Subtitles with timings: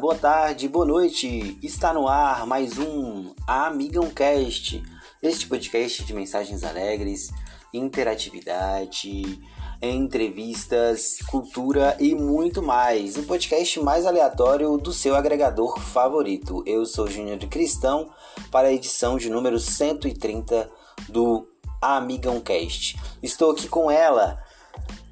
[0.00, 1.58] Boa tarde, boa noite.
[1.62, 4.82] Está no ar mais um Amigão Cast.
[5.22, 7.30] Este podcast de mensagens alegres,
[7.70, 9.38] interatividade,
[9.82, 13.18] entrevistas, cultura e muito mais.
[13.18, 16.64] O podcast mais aleatório do seu agregador favorito.
[16.66, 18.10] Eu sou Júnior Cristão
[18.50, 20.70] para a edição de número 130
[21.10, 21.46] do
[21.78, 22.98] Amigão Cast.
[23.22, 24.42] Estou aqui com ela,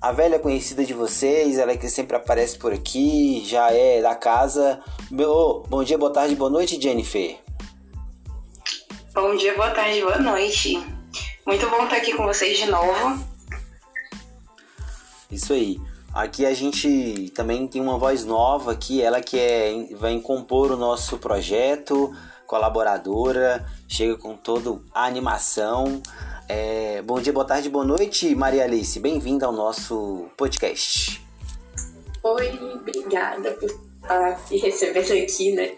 [0.00, 4.80] a velha conhecida de vocês, ela que sempre aparece por aqui, já é da casa.
[5.12, 7.36] Oh, bom dia, boa tarde, boa noite, Jennifer.
[9.12, 10.80] Bom dia, boa tarde, boa noite.
[11.44, 13.24] Muito bom estar aqui com vocês de novo.
[15.30, 15.80] Isso aí.
[16.14, 20.76] Aqui a gente também tem uma voz nova aqui, ela que é, vai compor o
[20.76, 22.14] nosso projeto,
[22.46, 26.00] colaboradora, chega com toda a animação.
[26.48, 28.98] É, bom dia, boa tarde, boa noite, Maria Alice.
[28.98, 31.22] Bem-vinda ao nosso podcast.
[32.22, 35.76] Oi, obrigada por estar me recebendo aqui, né?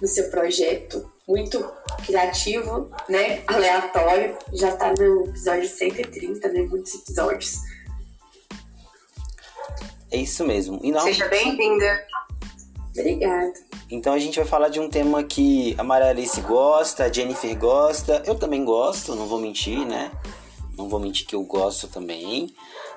[0.00, 1.10] No seu projeto.
[1.26, 1.66] Muito
[2.04, 3.42] criativo, né?
[3.46, 4.36] Aleatório.
[4.52, 6.60] Já tá no episódio 130, né?
[6.60, 7.56] Muitos episódios.
[10.10, 10.78] É isso mesmo.
[10.84, 11.00] Não...
[11.00, 12.06] Seja bem-vinda.
[12.98, 13.52] Obrigada.
[13.90, 17.56] Então a gente vai falar de um tema que a Maria Alice gosta, a Jennifer
[17.56, 20.10] gosta, eu também gosto, não vou mentir, né?
[20.76, 22.54] Não vou mentir que eu gosto também.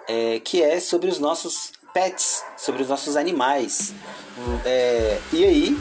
[0.07, 3.93] É, que é sobre os nossos pets, sobre os nossos animais.
[4.65, 5.79] É, e aí,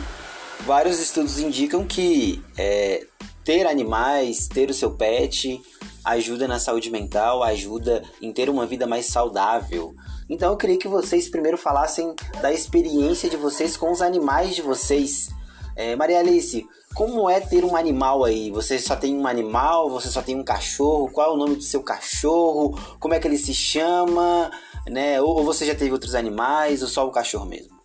[0.61, 3.07] vários estudos indicam que é,
[3.45, 5.61] ter animais, ter o seu pet,
[6.05, 9.95] ajuda na saúde mental, ajuda em ter uma vida mais saudável.
[10.29, 14.61] Então eu queria que vocês primeiro falassem da experiência de vocês com os animais de
[14.61, 15.31] vocês.
[15.75, 18.51] É, Maria Alice, como é ter um animal aí?
[18.51, 19.89] Você só tem um animal?
[19.91, 21.11] Você só tem um cachorro?
[21.11, 22.79] Qual é o nome do seu cachorro?
[23.01, 24.51] Como é que ele se chama?
[24.87, 25.21] Né?
[25.21, 27.79] Ou, ou você já teve outros animais ou só o cachorro mesmo?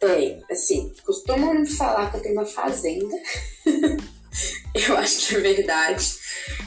[0.00, 3.16] Tem, assim, costumam falar que eu tenho uma fazenda.
[4.74, 6.18] eu acho que é verdade.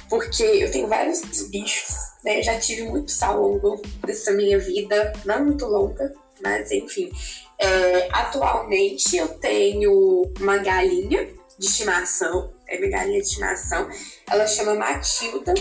[0.10, 2.42] Porque eu tenho vários bichos né?
[2.42, 7.12] Já tive muitos ao longo dessa minha vida, não muito longa, mas enfim.
[7.58, 11.28] É, atualmente eu tenho uma galinha
[11.58, 13.90] de estimação, é minha galinha de estimação.
[14.30, 15.54] Ela chama Matilda.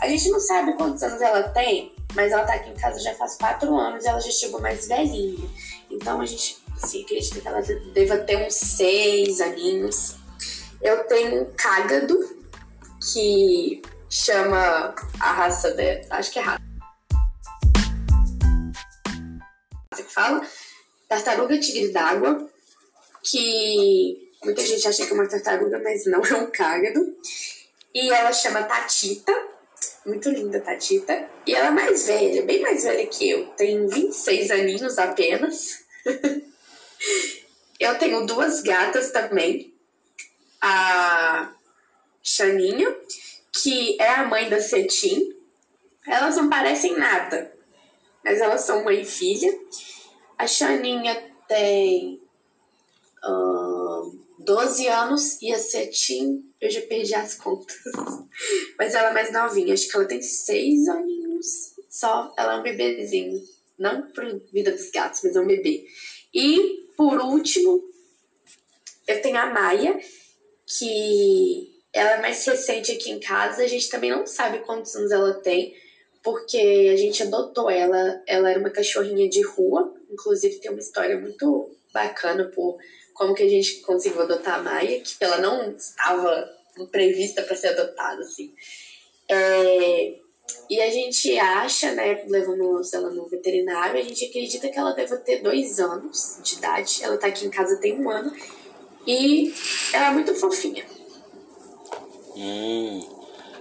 [0.00, 3.14] A gente não sabe quantos anos ela tem, mas ela tá aqui em casa já
[3.14, 5.48] faz quatro anos e ela já chegou mais velhinha.
[5.90, 7.60] Então a gente assim, acredita que ela
[7.92, 10.16] deva ter uns seis aninhos.
[10.80, 12.18] Eu tenho um cágado,
[13.12, 16.02] que chama a raça de.
[16.10, 16.60] Acho que é raça.
[19.96, 20.44] que fala.
[21.08, 22.48] Tartaruga tigre d'água,
[23.22, 27.16] que muita gente acha que é uma tartaruga, mas não é um cágado.
[27.92, 29.32] E ela chama Tatita,
[30.06, 31.28] muito linda Tatita.
[31.46, 35.84] E ela é mais velha, bem mais velha que eu, tem 26 aninhos apenas.
[37.80, 39.74] eu tenho duas gatas também,
[40.60, 41.52] a
[42.22, 42.96] Xaninha
[43.52, 45.34] que é a mãe da Cetim.
[46.06, 47.52] Elas não parecem nada,
[48.24, 49.52] mas elas são mãe e filha.
[50.38, 52.20] A Xaninha tem
[53.24, 57.76] uh, 12 anos e a Cetim, eu já perdi as contas.
[58.78, 62.32] mas ela é mais novinha, acho que ela tem 6 aninhos só.
[62.36, 63.42] Ela é um bebezinho.
[63.78, 65.86] Não para vida dos gatos, mas é um bebê.
[66.34, 67.82] E, por último,
[69.06, 69.98] eu tenho a Maia,
[70.66, 75.10] que ela é mais recente aqui em casa, a gente também não sabe quantos anos
[75.10, 75.74] ela tem,
[76.22, 78.22] porque a gente adotou ela.
[78.26, 82.78] Ela era uma cachorrinha de rua, inclusive tem uma história muito bacana por
[83.14, 86.48] como que a gente conseguiu adotar a Maia, que ela não estava
[86.90, 88.54] prevista para ser adotada, assim.
[89.28, 90.14] É,
[90.68, 95.16] e a gente acha, né, levamos ela no veterinário, a gente acredita que ela deva
[95.16, 97.00] ter dois anos de idade.
[97.02, 98.32] Ela tá aqui em casa tem um ano.
[99.06, 99.52] E
[99.92, 100.84] ela é muito fofinha.
[102.42, 103.06] Hum.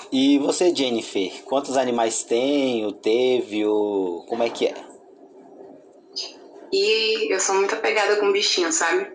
[0.10, 4.74] E você, Jennifer, quantos animais tem, ou teve, ou como é que é?
[6.72, 9.12] E eu sou muito apegada com bichinho, sabe?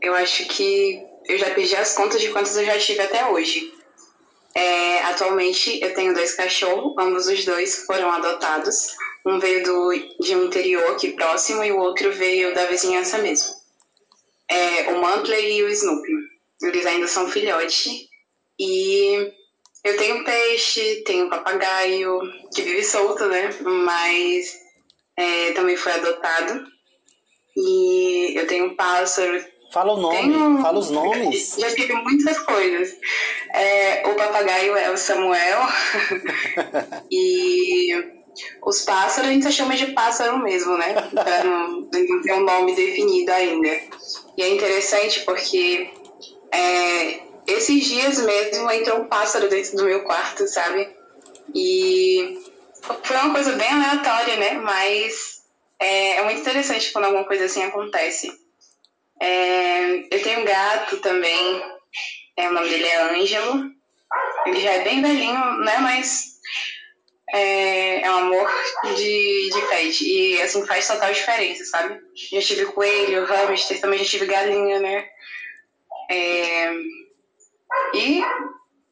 [0.00, 3.72] Eu acho que eu já perdi as contas de quantos eu já tive até hoje.
[4.54, 8.94] É, atualmente eu tenho dois cachorros, ambos os dois foram adotados.
[9.26, 13.54] Um veio do, de um interior aqui próximo e o outro veio da vizinhança mesmo.
[14.48, 16.12] É, o Mantler e o Snoopy.
[16.62, 18.08] Eles ainda são filhotes
[18.58, 19.32] e
[19.84, 22.20] eu tenho peixe, tenho papagaio,
[22.54, 23.50] que vive solto, né?
[23.60, 24.58] Mas
[25.16, 26.64] é, também foi adotado.
[27.56, 29.44] E eu tenho um pássaro.
[29.72, 30.62] Fala o nome, tenho...
[30.62, 31.56] fala os nomes.
[31.58, 32.96] Já tive muitas coisas.
[33.52, 35.60] É, o papagaio é o Samuel.
[37.10, 37.92] e
[38.64, 40.94] Os pássaros a gente chama de pássaro mesmo, né?
[41.12, 43.68] Pra não, não ter um nome definido ainda.
[44.36, 45.90] E é interessante porque
[46.50, 50.88] é, esses dias mesmo entrou um pássaro dentro do meu quarto, sabe?
[51.54, 52.38] E
[53.02, 54.52] foi uma coisa bem aleatória, né?
[54.54, 55.42] Mas
[55.78, 58.32] é, é muito interessante quando alguma coisa assim acontece.
[59.20, 61.62] É, eu tenho um gato também,
[62.36, 63.70] é, o nome dele é Ângelo.
[64.46, 65.78] Ele já é bem velhinho, né?
[65.78, 66.34] Mas
[67.32, 68.50] é, é um amor
[68.96, 70.04] de, de pet.
[70.04, 72.00] E assim, faz total diferença, sabe?
[72.14, 75.08] Já tive coelho, hamster, também já tive galinha, né?
[76.10, 76.74] É,
[77.94, 78.22] e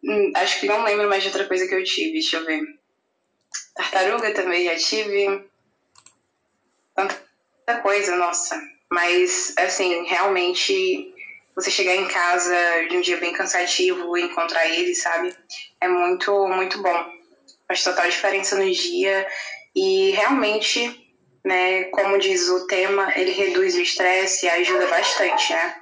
[0.05, 2.63] hum, acho que não lembro mais de outra coisa que eu tive, deixa eu ver.
[3.75, 5.45] Tartaruga também já tive.
[6.95, 8.61] Tanta coisa, nossa.
[8.91, 11.15] Mas, assim, realmente,
[11.55, 12.55] você chegar em casa
[12.89, 15.35] de um dia bem cansativo e encontrar ele, sabe?
[15.81, 17.13] É muito, muito bom.
[17.67, 19.27] Faz total diferença no dia.
[19.75, 21.11] E realmente,
[21.45, 25.77] né, como diz o tema, ele reduz o estresse e ajuda bastante, né?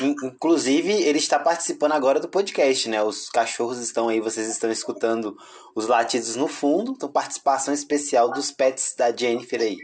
[0.00, 3.02] Inclusive, ele está participando agora do podcast, né?
[3.02, 5.36] Os cachorros estão aí, vocês estão escutando
[5.74, 6.92] os latidos no fundo.
[6.92, 9.76] Então, participação especial dos pets da Jennifer aí.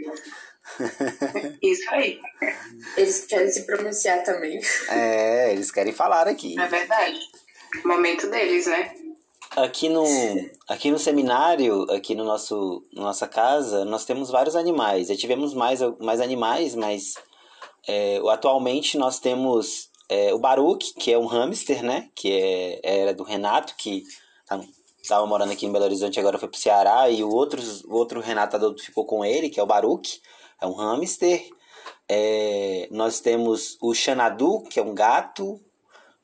[1.63, 2.19] Isso aí.
[2.97, 4.61] Eles querem se pronunciar também.
[4.89, 6.59] É, eles querem falar aqui.
[6.59, 7.19] É verdade.
[7.85, 8.95] Momento deles, né?
[9.57, 10.05] Aqui no,
[10.69, 15.09] aqui no seminário, aqui no nosso nossa casa, nós temos vários animais.
[15.09, 17.15] Já tivemos mais, mais animais, mas
[17.87, 22.09] é, atualmente nós temos é, o Baruch, que é um hamster, né?
[22.15, 24.05] Que é, era do Renato, que
[25.03, 27.09] estava tá, morando aqui em Belo Horizonte agora foi pro Ceará.
[27.11, 30.21] E o outro, o outro Renato adulto ficou com ele, que é o Baruch,
[30.61, 31.49] é um hamster.
[32.09, 35.61] É, nós temos o Xanadu, que é um gato.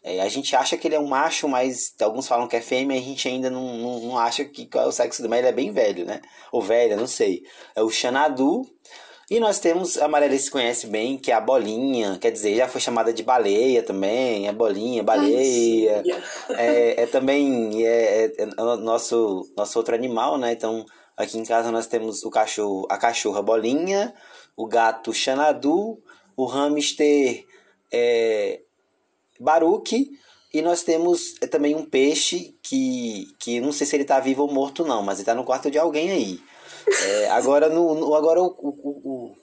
[0.04, 2.98] É, a gente acha que ele é um macho, mas alguns falam que é fêmea,
[2.98, 5.48] a gente ainda não, não, não acha que qual é o sexo dele, mas ele
[5.48, 6.20] é bem velho, né?
[6.50, 7.44] Ou velha, não sei.
[7.74, 8.68] É o Xanadu.
[9.32, 12.68] E nós temos, a Maria se conhece bem, que é a bolinha, quer dizer, já
[12.68, 16.02] foi chamada de baleia também, é bolinha, baleia.
[16.50, 20.52] é, é, também é, é, é, nosso, nosso outro animal, né?
[20.52, 20.84] Então,
[21.16, 24.12] aqui em casa nós temos o cachorro, a cachorra bolinha,
[24.54, 25.98] o gato xanadu,
[26.36, 27.46] o hamster
[27.90, 28.60] é,
[29.40, 30.10] baruque,
[30.52, 34.42] e nós temos é, também um peixe que, que não sei se ele está vivo
[34.42, 36.51] ou morto não, mas ele está no quarto de alguém aí.
[37.00, 39.34] É, agora, no, no, agora o, o,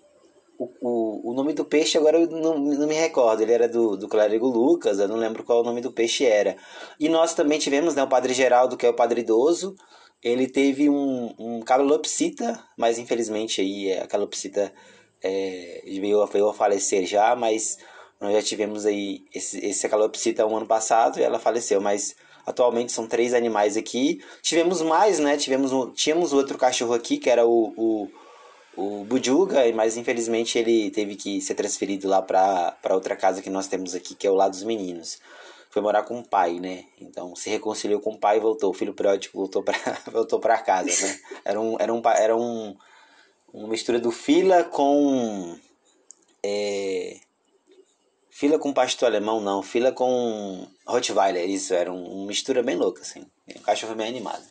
[0.59, 3.41] o, o, o nome do peixe, agora eu não, não me recordo.
[3.41, 6.55] Ele era do, do Clérigo Lucas, eu não lembro qual o nome do peixe era.
[6.99, 9.75] E nós também tivemos né, o Padre Geraldo, que é o Padre Idoso.
[10.21, 14.71] Ele teve um, um calopsita, mas infelizmente aí a calopsita
[15.23, 17.77] é, veio, veio a falecer já, mas
[18.19, 22.15] nós já tivemos aí esse, esse calopsita um ano passado e ela faleceu, mas
[22.45, 24.21] Atualmente são três animais aqui.
[24.41, 25.37] Tivemos mais, né?
[25.37, 28.09] Tivemos um, tínhamos outro cachorro aqui, que era o, o,
[28.75, 33.67] o Bujuga, mas infelizmente ele teve que ser transferido lá para outra casa que nós
[33.67, 35.19] temos aqui, que é o Lado dos Meninos.
[35.69, 36.85] Foi morar com o pai, né?
[36.99, 38.71] Então se reconciliou com o pai e voltou.
[38.71, 39.77] O filho pródigo voltou para
[40.11, 41.19] voltou casa, né?
[41.45, 42.75] Era um era um era um
[43.53, 45.55] uma mistura do fila com
[46.43, 47.17] é,
[48.39, 49.61] Fila com pastor alemão, não.
[49.61, 51.73] Fila com Rottweiler, isso.
[51.73, 53.25] Era um, uma mistura bem louca, assim.
[53.53, 54.41] Um cachorro bem animado.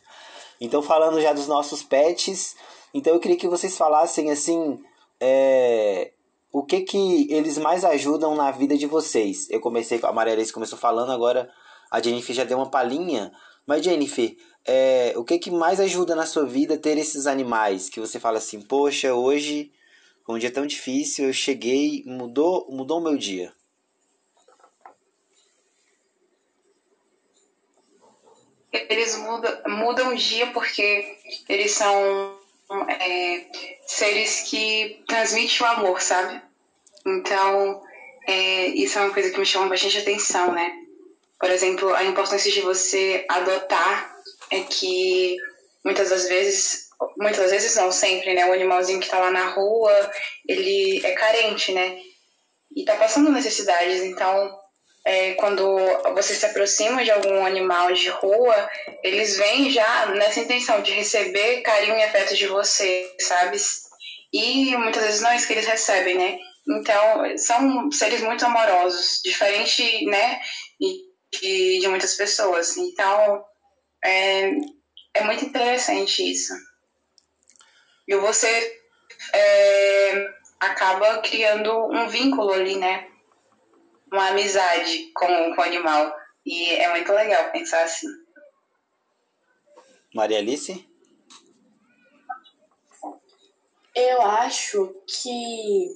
[0.61, 2.55] Então, falando já dos nossos pets,
[2.93, 4.79] então eu queria que vocês falassem, assim,
[5.19, 6.11] é,
[6.51, 9.49] o que que eles mais ajudam na vida de vocês.
[9.49, 11.49] Eu comecei, a Maria Alice começou falando, agora
[11.89, 13.31] a Jennifer já deu uma palhinha.
[13.65, 17.89] Mas, Jennifer, é, o que que mais ajuda na sua vida ter esses animais?
[17.89, 19.71] Que você fala assim, poxa, hoje,
[20.27, 23.51] um dia tão difícil, eu cheguei, mudou, mudou o meu dia.
[28.71, 32.37] Eles mudam, mudam dia porque eles são
[32.87, 33.45] é,
[33.87, 36.41] seres que transmitem o amor, sabe?
[37.05, 37.81] Então,
[38.27, 40.71] é, isso é uma coisa que me chama bastante atenção, né?
[41.39, 44.15] Por exemplo, a importância de você adotar
[44.51, 45.37] é que
[45.83, 48.45] muitas das vezes, muitas das vezes não, sempre, né?
[48.45, 50.11] O animalzinho que tá lá na rua,
[50.47, 51.97] ele é carente, né?
[52.75, 54.58] E tá passando necessidades, então
[55.09, 55.65] é, quando
[56.13, 58.69] você se aproxima de algum animal de rua,
[59.03, 63.57] eles vêm já nessa intenção de receber carinho e afeto de você, sabe?
[64.31, 66.37] E muitas vezes não é isso que eles recebem, né?
[66.69, 70.39] Então, são seres muito amorosos, diferente, né,
[70.79, 72.77] de, de muitas pessoas.
[72.77, 73.43] Então,
[74.05, 74.51] é,
[75.15, 76.53] é muito interessante isso.
[78.07, 78.79] E você
[79.33, 80.27] é,
[80.59, 83.08] acaba criando um vínculo ali, né?
[84.11, 86.15] Uma amizade com, com o animal.
[86.45, 88.07] E é muito legal pensar assim.
[90.13, 90.87] Maria Alice?
[93.95, 95.89] Eu acho que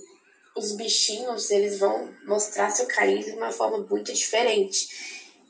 [0.55, 4.87] os bichinhos, eles vão mostrar seu carinho de uma forma muito diferente.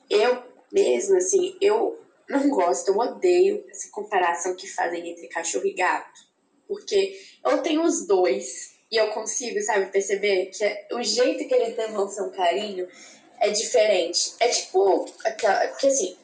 [0.09, 5.73] Eu mesmo, assim, eu não gosto, eu odeio essa comparação que fazem entre cachorro e
[5.73, 6.21] gato.
[6.67, 11.53] Porque eu tenho os dois e eu consigo, sabe, perceber que é, o jeito que
[11.55, 12.87] eles demonstram carinho
[13.39, 14.35] é diferente.
[14.39, 16.15] É tipo, aquela, porque assim,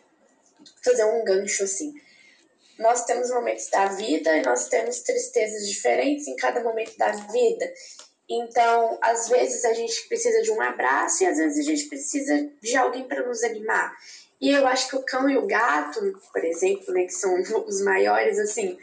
[0.84, 1.92] fazer um gancho assim.
[2.78, 7.74] Nós temos momentos da vida e nós temos tristezas diferentes em cada momento da vida.
[8.30, 12.52] Então, às vezes a gente precisa de um abraço e às vezes a gente precisa
[12.62, 13.98] de alguém para nos animar.
[14.40, 16.00] E eu acho que o cão e o gato,
[16.32, 17.34] por exemplo, né, que são
[17.66, 18.78] os maiores, assim,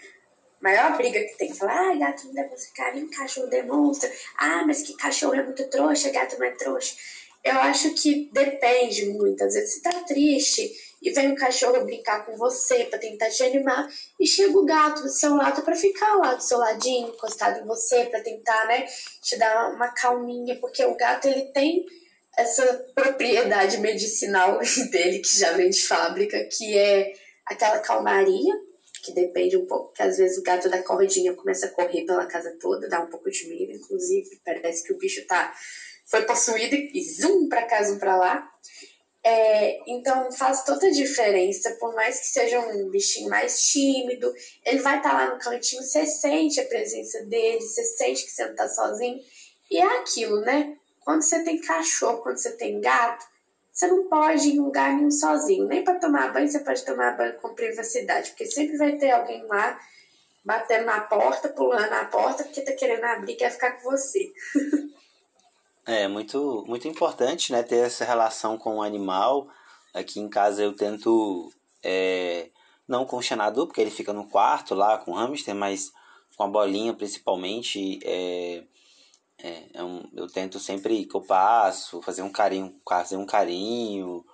[0.66, 1.54] maior briga que tem.
[1.54, 4.12] Falar, ah, gato não demonstra carinho, cachorro demonstra.
[4.36, 6.94] Ah, mas que cachorro é muito trouxa, gato não é trouxa.
[7.44, 9.44] Eu acho que depende muito.
[9.44, 10.68] Às vezes você tá triste
[11.00, 15.02] e vem um cachorro brincar com você para tentar te animar e chega o gato
[15.02, 18.86] do seu lado para ficar lá do seu ladinho, encostado em você, para tentar, né,
[19.22, 21.86] te dar uma calminha, porque o gato ele tem
[22.36, 24.58] essa propriedade medicinal
[24.90, 27.12] dele que já vem de fábrica, que é
[27.46, 28.54] aquela calmaria,
[29.06, 32.26] que depende um pouco, que às vezes o gato da cordinha começa a correr pela
[32.26, 35.54] casa toda, dá um pouco de medo, inclusive, parece que o bicho tá
[36.04, 38.50] foi possuído e zoom para casa, um para lá.
[39.24, 44.32] É, então faz toda a diferença, por mais que seja um bichinho mais tímido,
[44.64, 48.30] ele vai estar tá lá no cantinho, você sente a presença dele, você sente que
[48.30, 49.18] você não tá sozinho.
[49.68, 50.76] E é aquilo, né?
[51.00, 53.26] Quando você tem cachorro, quando você tem gato,
[53.76, 55.66] você não pode ir em lugar nenhum sozinho.
[55.66, 59.44] Nem para tomar banho você pode tomar banho com privacidade, porque sempre vai ter alguém
[59.46, 59.78] lá
[60.42, 64.32] batendo na porta, pulando na porta, porque tá querendo abrir quer ficar com você.
[65.84, 69.46] é muito, muito importante né, ter essa relação com o animal.
[69.92, 71.52] Aqui em casa eu tento,
[71.84, 72.48] é,
[72.88, 75.92] não com o xenador, porque ele fica no quarto lá com o hamster, mas
[76.34, 78.00] com a bolinha principalmente.
[78.02, 78.64] É,
[79.42, 79.80] é, é
[80.14, 84.24] eu tento sempre que eu passo, fazer um carinho, fazer um carinho,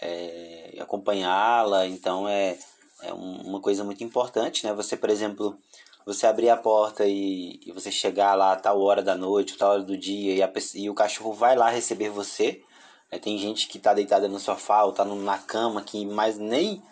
[0.00, 1.86] é, acompanhá-la.
[1.86, 2.58] Então é,
[3.02, 4.72] é uma coisa muito importante, né?
[4.74, 5.56] Você, por exemplo,
[6.04, 9.72] você abrir a porta e, e você chegar lá a tal hora da noite, tal
[9.72, 12.62] hora do dia, e, a, e o cachorro vai lá receber você.
[13.10, 16.38] É, tem gente que tá deitada no sofá ou tá no, na cama que mais
[16.38, 16.82] nem,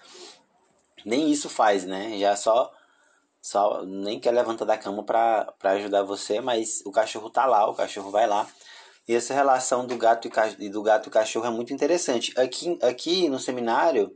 [1.05, 2.19] nem isso faz, né?
[2.19, 2.71] Já só
[3.41, 7.75] só nem quer levantar da cama para ajudar você, mas o cachorro tá lá, o
[7.75, 8.47] cachorro vai lá.
[9.09, 10.29] E essa relação do gato
[10.59, 12.39] e do gato e cachorro é muito interessante.
[12.39, 14.11] Aqui, aqui no seminário,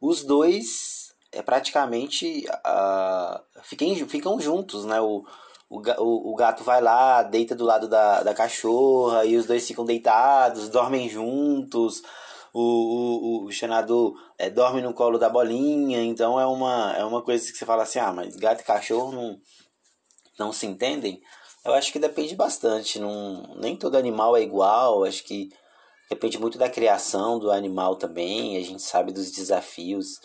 [0.00, 5.00] os dois é praticamente uh, fiquem, ficam juntos, né?
[5.00, 5.24] O,
[5.68, 9.84] o, o gato vai lá, deita do lado da, da cachorra e os dois ficam
[9.84, 12.02] deitados, dormem juntos
[12.58, 17.22] o, o, o Xanadu é, dorme no colo da bolinha, então é uma, é uma
[17.22, 19.38] coisa que você fala assim, ah, mas gato e cachorro não,
[20.38, 21.20] não se entendem.
[21.64, 25.50] Eu acho que depende bastante, não, nem todo animal é igual, acho que
[26.08, 30.18] depende muito da criação do animal também, a gente sabe dos desafios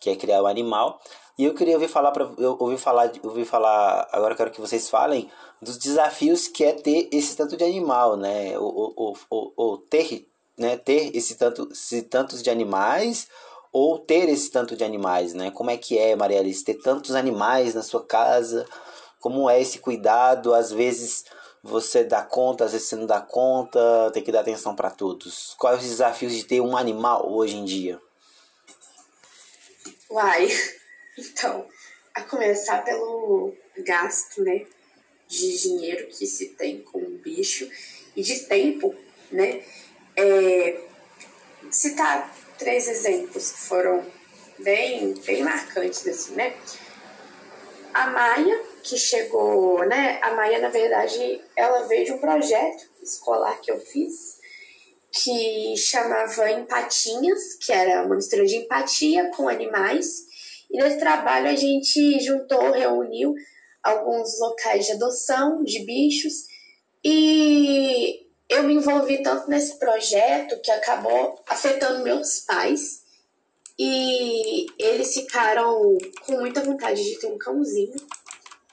[0.00, 1.00] que é criar o animal.
[1.38, 4.88] E eu queria ouvir falar para eu ouvir falar, ouvir falar, agora quero que vocês
[4.90, 8.58] falem dos desafios que é ter esse tanto de animal, né?
[8.58, 10.26] O, o, o, o ter
[10.56, 13.28] né, ter esse tanto, esse tantos de animais
[13.72, 15.50] ou ter esse tanto de animais, né?
[15.50, 18.66] Como é que é, Maria Alice, ter tantos animais na sua casa?
[19.20, 20.54] Como é esse cuidado?
[20.54, 21.24] Às vezes
[21.62, 25.54] você dá conta, às vezes você não dá conta, tem que dar atenção para todos.
[25.58, 28.00] Quais os desafios de ter um animal hoje em dia?
[30.08, 30.48] Uai,
[31.18, 31.66] então,
[32.14, 34.64] a começar pelo gasto, né,
[35.28, 37.68] de dinheiro que se tem com o bicho
[38.14, 38.94] e de tempo,
[39.30, 39.62] né?
[40.16, 40.80] É,
[41.70, 44.04] citar três exemplos que foram
[44.58, 46.54] bem, bem marcantes, assim, né?
[47.92, 50.18] A Maia, que chegou, né?
[50.22, 54.38] A Maia, na verdade, ela veio de um projeto escolar que eu fiz,
[55.12, 60.26] que chamava Empatinhas, que era uma mistura de empatia com animais.
[60.70, 63.34] E nesse trabalho a gente juntou, reuniu
[63.82, 66.46] alguns locais de adoção de bichos
[67.04, 73.04] e eu me envolvi tanto nesse projeto que acabou afetando meus pais
[73.78, 77.96] e eles ficaram com muita vontade de ter um cãozinho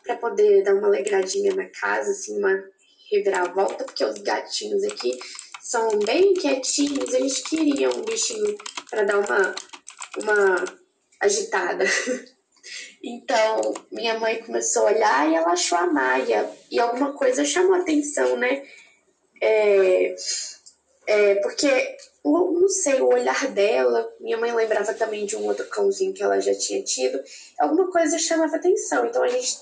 [0.03, 2.63] para poder dar uma alegradinha na casa, assim, uma
[3.11, 5.11] reviravolta, porque os gatinhos aqui
[5.61, 8.57] são bem quietinhos, a gente queria um bichinho
[8.89, 9.55] para dar uma,
[10.21, 10.65] uma
[11.21, 11.85] agitada.
[13.05, 16.49] Então, minha mãe começou a olhar e ela achou a Maia.
[16.71, 18.63] E alguma coisa chamou atenção, né?
[19.45, 20.15] É,
[21.05, 26.13] é, porque, não sei, o olhar dela, minha mãe lembrava também de um outro cãozinho
[26.13, 27.21] que ela já tinha tido,
[27.59, 29.05] alguma coisa chamava atenção.
[29.05, 29.57] Então a gente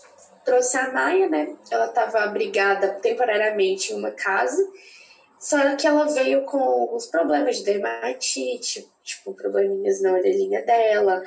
[0.46, 1.56] trouxe a Maia, né?
[1.72, 4.64] Ela estava abrigada temporariamente em uma casa,
[5.40, 11.24] só que ela veio com alguns problemas de dermatite, tipo, probleminhas na orelhinha dela.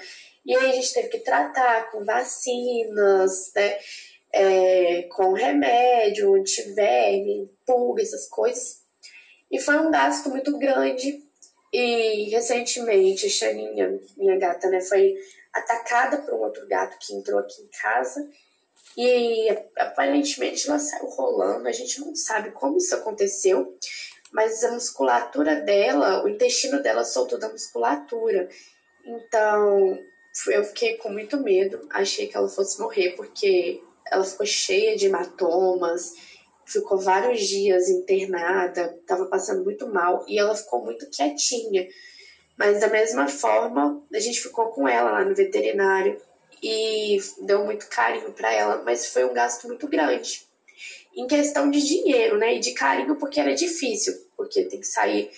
[0.47, 3.77] E aí a gente teve que tratar com vacinas, né?
[4.37, 8.83] É, com remédio, antiverme, pulga, essas coisas.
[9.49, 11.23] E foi um gasto muito grande.
[11.73, 15.15] E recentemente, a Xaninha, minha gata, né, foi
[15.53, 18.29] atacada por um outro gato que entrou aqui em casa.
[18.97, 23.77] E aparentemente ela saiu rolando, a gente não sabe como isso aconteceu,
[24.33, 28.49] mas a musculatura dela, o intestino dela soltou da musculatura.
[29.05, 29.99] Então
[30.49, 33.81] eu fiquei com muito medo, achei que ela fosse morrer, porque
[34.11, 36.13] ela ficou cheia de hematomas,
[36.67, 41.87] ficou vários dias internada, estava passando muito mal e ela ficou muito quietinha.
[42.57, 46.21] Mas da mesma forma, a gente ficou com ela lá no veterinário
[46.63, 50.47] e deu muito carinho para ela, mas foi um gasto muito grande.
[51.17, 52.55] Em questão de dinheiro, né?
[52.55, 55.31] E de carinho, porque era difícil, porque tem que sair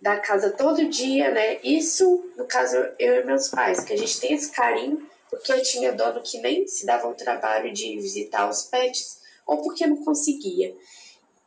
[0.00, 1.58] da casa todo dia, né?
[1.62, 5.94] Isso, no caso, eu e meus pais, que a gente tem esse carinho, porque tinha
[5.94, 10.76] dono que nem se dava o trabalho de visitar os pets, ou porque não conseguia.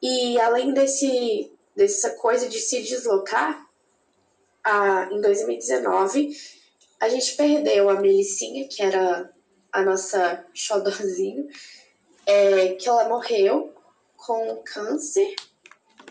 [0.02, 3.64] E além desse, dessa coisa de se deslocar,
[4.64, 6.36] a, em 2019
[7.00, 9.32] a gente perdeu a Melicinha, que era
[9.72, 11.48] a nossa xodorzinho,
[12.26, 13.72] é, que ela morreu
[14.18, 15.36] com câncer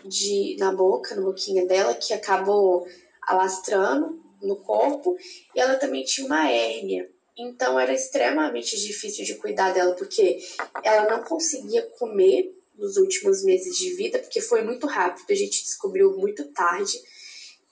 [0.05, 2.87] de, na boca, na boquinha dela, que acabou
[3.21, 5.17] alastrando no corpo,
[5.53, 7.13] e ela também tinha uma hérnia.
[7.37, 10.39] Então era extremamente difícil de cuidar dela, porque
[10.83, 15.63] ela não conseguia comer nos últimos meses de vida, porque foi muito rápido, a gente
[15.63, 16.97] descobriu muito tarde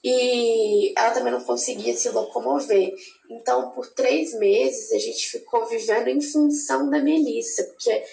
[0.04, 2.93] e ela também não conseguia se locomover.
[3.30, 8.04] Então, por três meses, a gente ficou vivendo em função da Melissa, porque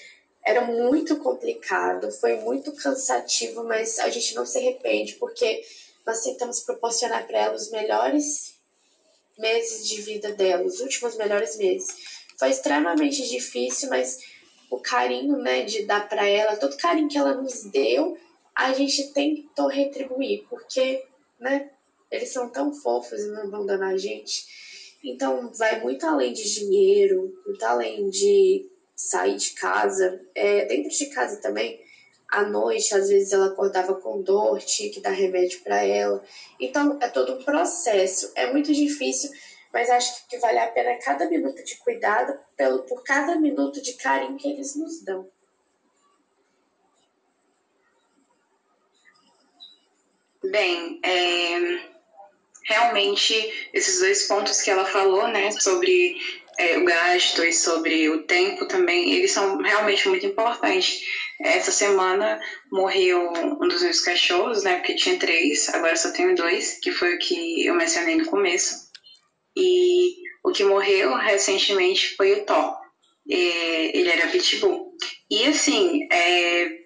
[0.45, 5.63] era muito complicado, foi muito cansativo, mas a gente não se arrepende, porque
[6.07, 8.55] nós tentamos proporcionar para ela os melhores
[9.41, 11.89] meses de vida dela, os últimos melhores meses.
[12.39, 14.19] Foi extremamente difícil, mas
[14.71, 18.17] o carinho, né, de dar para ela, todo carinho que ela nos deu,
[18.55, 21.05] a gente tentou retribuir, porque,
[21.39, 21.71] né,
[22.11, 24.45] eles são tão fofos e não abandonam a gente.
[25.03, 30.21] Então, vai muito além de dinheiro, muito além de sair de casa.
[30.35, 31.81] É, dentro de casa também,
[32.31, 36.25] à noite, às vezes ela acordava com dor, tinha que dar remédio para ela.
[36.59, 38.31] Então, é todo um processo.
[38.35, 39.31] É muito difícil,
[39.73, 43.95] mas acho que vale a pena cada minuto de cuidado pelo, por cada minuto de
[43.95, 45.29] carinho que eles nos dão.
[50.43, 51.91] Bem, é,
[52.65, 56.17] realmente esses dois pontos que ela falou, né, sobre
[56.59, 61.03] é, o gasto e sobre o tempo também, eles são realmente muito importantes.
[61.43, 62.39] Essa semana
[62.71, 67.15] morreu um dos meus cachorros, né, porque tinha três, agora só tenho dois, que foi
[67.15, 68.91] o que eu mencionei no começo.
[69.57, 72.77] E o que morreu recentemente foi o Thor.
[73.31, 74.93] É, ele era pitbull.
[75.31, 76.81] E assim, é,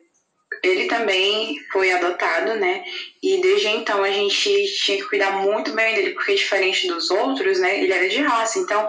[0.63, 2.85] ele também foi adotado, né?
[3.23, 7.59] E desde então a gente tinha que cuidar muito bem dele, porque diferente dos outros,
[7.59, 7.83] né?
[7.83, 8.89] Ele era de raça, então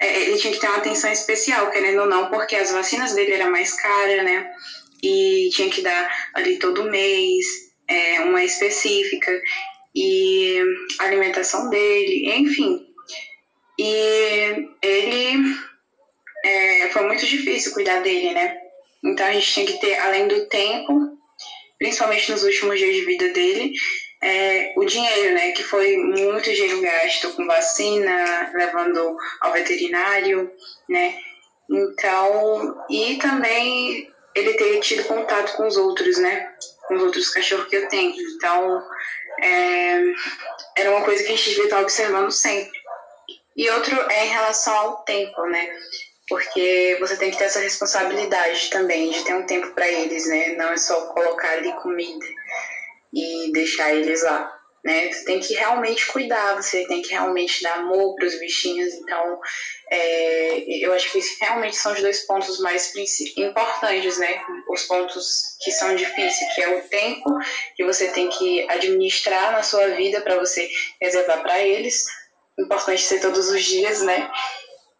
[0.00, 3.32] é, ele tinha que ter uma atenção especial, querendo ou não, porque as vacinas dele
[3.32, 4.50] eram mais caras, né?
[5.02, 7.46] E tinha que dar ali todo mês,
[7.88, 9.32] é, uma específica,
[9.94, 10.62] e
[10.98, 12.86] alimentação dele, enfim.
[13.78, 15.56] E ele
[16.44, 18.56] é, foi muito difícil cuidar dele, né?
[19.02, 21.18] Então a gente tinha que ter, além do tempo,
[21.78, 23.72] principalmente nos últimos dias de vida dele,
[24.22, 25.52] é, o dinheiro, né?
[25.52, 30.50] Que foi muito dinheiro gasto com vacina, levando ao veterinário,
[30.88, 31.18] né?
[31.70, 36.54] Então, e também ele ter tido contato com os outros, né?
[36.86, 38.14] Com os outros cachorros que eu tenho.
[38.36, 38.82] Então,
[39.40, 40.00] é,
[40.76, 42.78] era uma coisa que a gente devia estar observando sempre.
[43.56, 45.68] E outro é em relação ao tempo, né?
[46.30, 50.54] porque você tem que ter essa responsabilidade também de ter um tempo para eles, né?
[50.54, 52.24] Não é só colocar ali comida
[53.12, 55.12] e deixar eles lá, né?
[55.12, 58.94] Você tem que realmente cuidar, você tem que realmente dar amor para os bichinhos.
[58.94, 59.38] Então,
[59.90, 62.92] é, eu acho que realmente são os dois pontos mais
[63.36, 64.42] importantes, né?
[64.68, 67.30] Os pontos que são difíceis, que é o tempo
[67.76, 70.68] que você tem que administrar na sua vida para você
[71.00, 72.04] reservar para eles.
[72.58, 74.30] Importante ser todos os dias, né?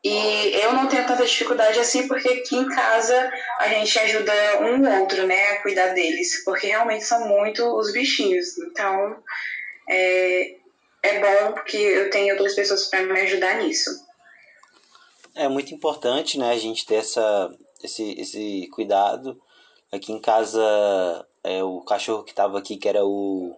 [0.02, 4.98] E eu não tenho tanta dificuldade assim, porque aqui em casa a gente ajuda um
[4.98, 8.56] outro, né, a cuidar deles, porque realmente são muito os bichinhos.
[8.58, 9.22] Então,
[9.90, 10.56] é,
[11.02, 13.90] é bom porque eu tenho outras pessoas para me ajudar nisso.
[15.34, 19.40] É muito importante, né, a gente ter essa, esse, esse cuidado.
[19.90, 23.56] Aqui em casa, é, o cachorro que tava aqui, que era o.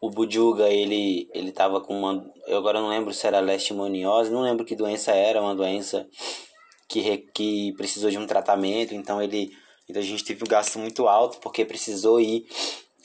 [0.00, 2.30] O Bujuga, ele, ele tava com uma.
[2.46, 6.06] Eu agora não lembro se era leishmaniose, não lembro que doença era, uma doença
[6.86, 9.50] que, que precisou de um tratamento, então ele.
[9.88, 12.46] Então a gente teve um gasto muito alto porque precisou ir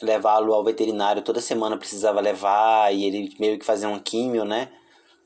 [0.01, 4.69] levá-lo ao veterinário toda semana precisava levar e ele meio que fazia um químio, né?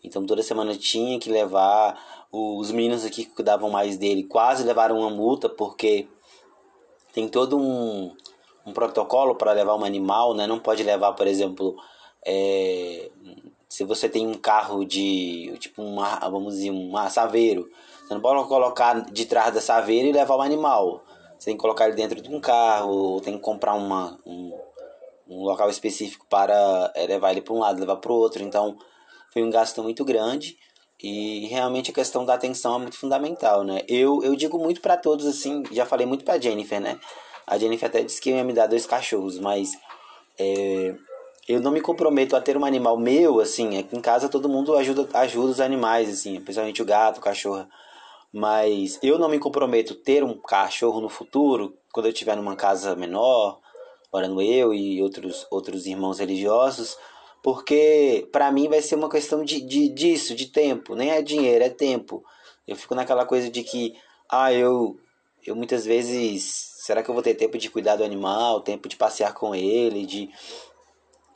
[0.03, 1.97] Então toda semana tinha que levar.
[2.31, 6.07] Os meninos aqui que cuidavam mais dele quase levaram uma multa porque
[7.13, 8.11] tem todo um,
[8.65, 10.47] um protocolo para levar um animal, né?
[10.47, 11.75] Não pode levar, por exemplo,
[12.25, 13.11] é,
[13.69, 17.69] se você tem um carro de tipo uma, vamos dizer, um saveiro,
[18.01, 21.03] você não pode colocar de trás da saveira e levar o animal.
[21.43, 24.57] Você tem que colocar ele dentro de um carro, tem que comprar uma, um,
[25.27, 28.41] um local específico para é, levar ele para um lado, levar para o outro.
[28.41, 28.77] Então,
[29.33, 30.57] foi um gasto muito grande
[31.01, 33.81] e realmente a questão da atenção é muito fundamental, né?
[33.89, 36.97] Eu, eu digo muito para todos assim, já falei muito para Jennifer, né?
[37.45, 39.77] A Jennifer até disse que ia me dar dois cachorros, mas
[40.39, 40.95] é,
[41.45, 44.77] eu não me comprometo a ter um animal meu, assim, aqui em casa todo mundo
[44.77, 47.67] ajuda, ajuda os animais, assim, principalmente o gato, o cachorro.
[48.33, 52.95] Mas eu não me comprometo ter um cachorro no futuro, quando eu estiver numa casa
[52.95, 53.59] menor,
[54.11, 56.97] morando eu e outros, outros irmãos religiosos,
[57.43, 61.63] porque para mim vai ser uma questão de, de, disso, de tempo, nem é dinheiro,
[61.63, 62.23] é tempo.
[62.67, 63.95] Eu fico naquela coisa de que,
[64.27, 64.97] ah, eu,
[65.45, 66.43] eu muitas vezes,
[66.77, 70.05] será que eu vou ter tempo de cuidar do animal, tempo de passear com ele,
[70.05, 70.29] de...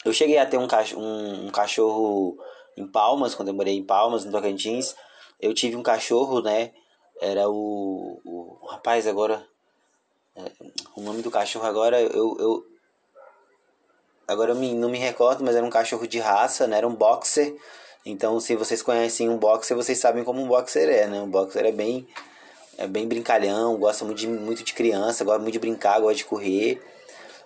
[0.05, 2.37] Eu cheguei a ter um cachorro, um, um cachorro
[2.77, 4.95] em Palmas, quando eu morei em Palmas, no Tocantins,
[5.41, 6.71] eu tive um cachorro, né,
[7.21, 9.45] era o, o, o rapaz agora.
[10.35, 10.51] É,
[10.95, 12.37] o nome do cachorro agora eu.
[12.39, 12.65] eu
[14.27, 16.77] agora eu me, não me recordo, mas era um cachorro de raça, né?
[16.77, 17.55] Era um boxer.
[18.05, 21.21] Então, se vocês conhecem um boxer, vocês sabem como um boxer é, né?
[21.21, 22.07] Um boxer é bem,
[22.77, 26.25] é bem brincalhão, gosta muito de, muito de criança, gosta muito de brincar, gosta de
[26.25, 26.81] correr.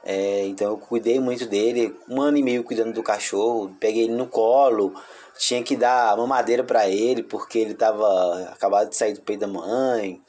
[0.03, 4.13] É, então eu cuidei muito dele, um ano e meio cuidando do cachorro, peguei ele
[4.13, 4.93] no colo,
[5.41, 9.47] tinha que dar mamadeira para ele porque ele tava acabado de sair do peito da
[9.47, 10.21] mãe.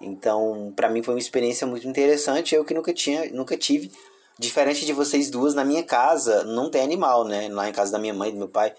[0.00, 3.92] Então, para mim foi uma experiência muito interessante, eu que nunca tinha, nunca tive
[4.38, 7.48] diferente de vocês duas na minha casa, não tem animal, né?
[7.50, 8.74] Lá em casa da minha mãe, do meu pai,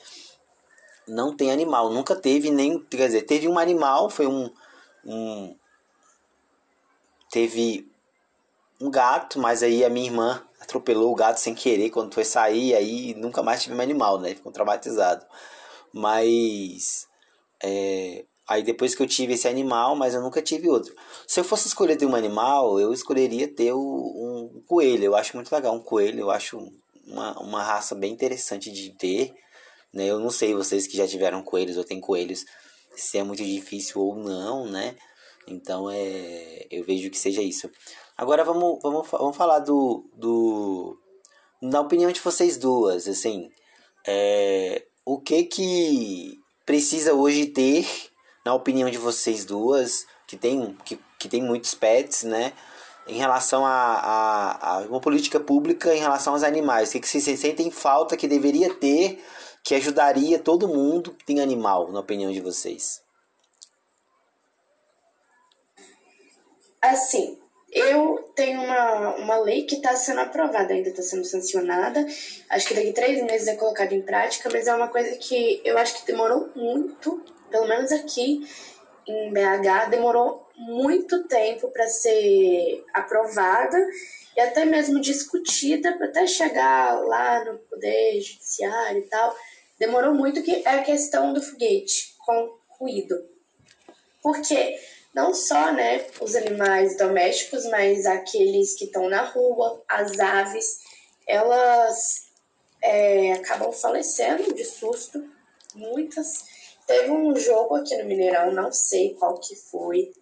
[1.07, 4.49] não tem animal, nunca teve nem, quer dizer, teve um animal, foi um
[5.05, 5.55] um
[7.31, 7.87] teve
[8.81, 12.73] um gato, mas aí a minha irmã atropelou o gato sem querer quando foi sair,
[12.73, 14.33] aí nunca mais tive um animal, né?
[14.33, 15.23] Ficou traumatizado.
[15.97, 17.07] Mas.
[17.63, 20.95] É, aí depois que eu tive esse animal, mas eu nunca tive outro.
[21.27, 25.05] Se eu fosse escolher ter um animal, eu escolheria ter um coelho.
[25.05, 26.57] Eu acho muito legal um coelho, eu acho
[27.05, 29.33] uma, uma raça bem interessante de ter.
[29.93, 30.05] Né?
[30.05, 32.45] Eu não sei vocês que já tiveram coelhos ou têm coelhos,
[32.95, 34.95] se é muito difícil ou não, né?
[35.47, 37.69] Então é, eu vejo que seja isso.
[38.17, 40.99] Agora vamos, vamos, vamos falar do, do.
[41.61, 43.49] Na opinião de vocês duas, assim.
[44.05, 47.87] É, o que que precisa hoje ter,
[48.45, 52.51] na opinião de vocês duas, que tem, que, que tem muitos pets, né?
[53.07, 56.89] Em relação a, a, a uma política pública em relação aos animais.
[56.89, 59.23] O que, que vocês sentem falta que deveria ter,
[59.63, 63.01] que ajudaria todo mundo que tem animal, na opinião de vocês?
[66.81, 67.39] Assim,
[67.71, 72.05] eu tenho uma, uma lei que está sendo aprovada, ainda está sendo sancionada.
[72.49, 75.77] Acho que daqui três meses é colocada em prática, mas é uma coisa que eu
[75.77, 78.47] acho que demorou muito, pelo menos aqui
[79.07, 83.77] em BH, demorou muito tempo para ser aprovada
[84.35, 89.35] e até mesmo discutida para até chegar lá no Poder Judiciário e tal.
[89.79, 93.15] Demorou muito, que é a questão do foguete com ruído.
[94.21, 94.75] Porque
[95.17, 100.81] não só né, os animais domésticos, mas aqueles que estão na rua, as aves,
[101.25, 102.27] elas
[102.83, 105.27] é, acabam falecendo de susto,
[105.73, 106.45] muitas.
[106.85, 110.13] Teve um jogo aqui no Mineirão, não sei qual que foi,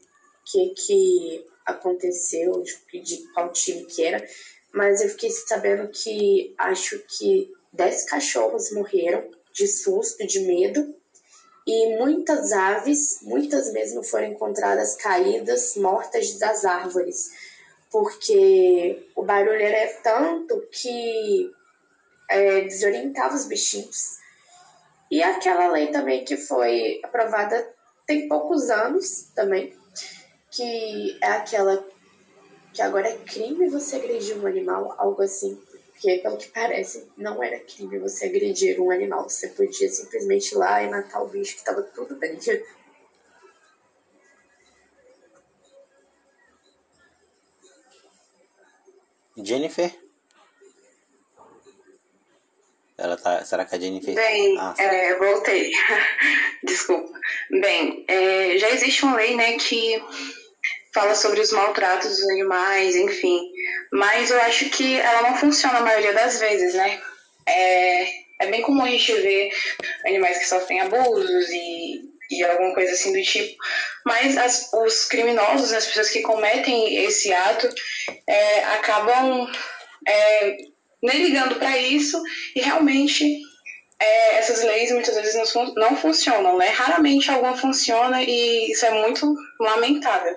[0.46, 4.26] que que aconteceu, de, de qual time que era,
[4.74, 10.96] mas eu fiquei sabendo que acho que 10 cachorros morreram de susto, de medo,
[11.66, 17.32] e muitas aves, muitas mesmo, foram encontradas caídas, mortas das árvores,
[17.90, 21.52] porque o barulho era tanto que
[22.30, 24.20] é, desorientava os bichinhos.
[25.10, 27.74] E aquela lei também que foi aprovada
[28.06, 29.76] tem poucos anos também,
[30.52, 31.84] que é aquela
[32.74, 35.58] que agora é crime você agredir um animal, algo assim.
[35.96, 39.30] Porque, pelo que parece, não era crime você agredir um animal.
[39.30, 42.62] Você podia simplesmente ir lá e matar o bicho que estava tudo perdido.
[49.38, 49.94] Jennifer?
[52.98, 53.46] Ela tá.
[53.46, 54.16] Será que a Jennifer.
[54.16, 55.72] Bem, ah, é, voltei.
[56.64, 57.18] Desculpa.
[57.50, 60.02] Bem, é, já existe uma lei, né, que
[60.96, 63.52] fala sobre os maltratos dos animais, enfim.
[63.92, 67.02] Mas eu acho que ela não funciona a maioria das vezes, né?
[67.46, 68.04] É,
[68.42, 69.52] é bem comum a gente ver
[70.06, 73.58] animais que sofrem abusos e, e alguma coisa assim do tipo.
[74.06, 77.70] Mas as, os criminosos, as pessoas que cometem esse ato,
[78.26, 79.52] é, acabam
[80.08, 80.58] é,
[81.04, 82.24] nem ligando para isso
[82.56, 83.42] e realmente
[84.00, 86.68] é, essas leis muitas vezes não, não funcionam, né?
[86.68, 90.36] Raramente alguma funciona e isso é muito lamentável.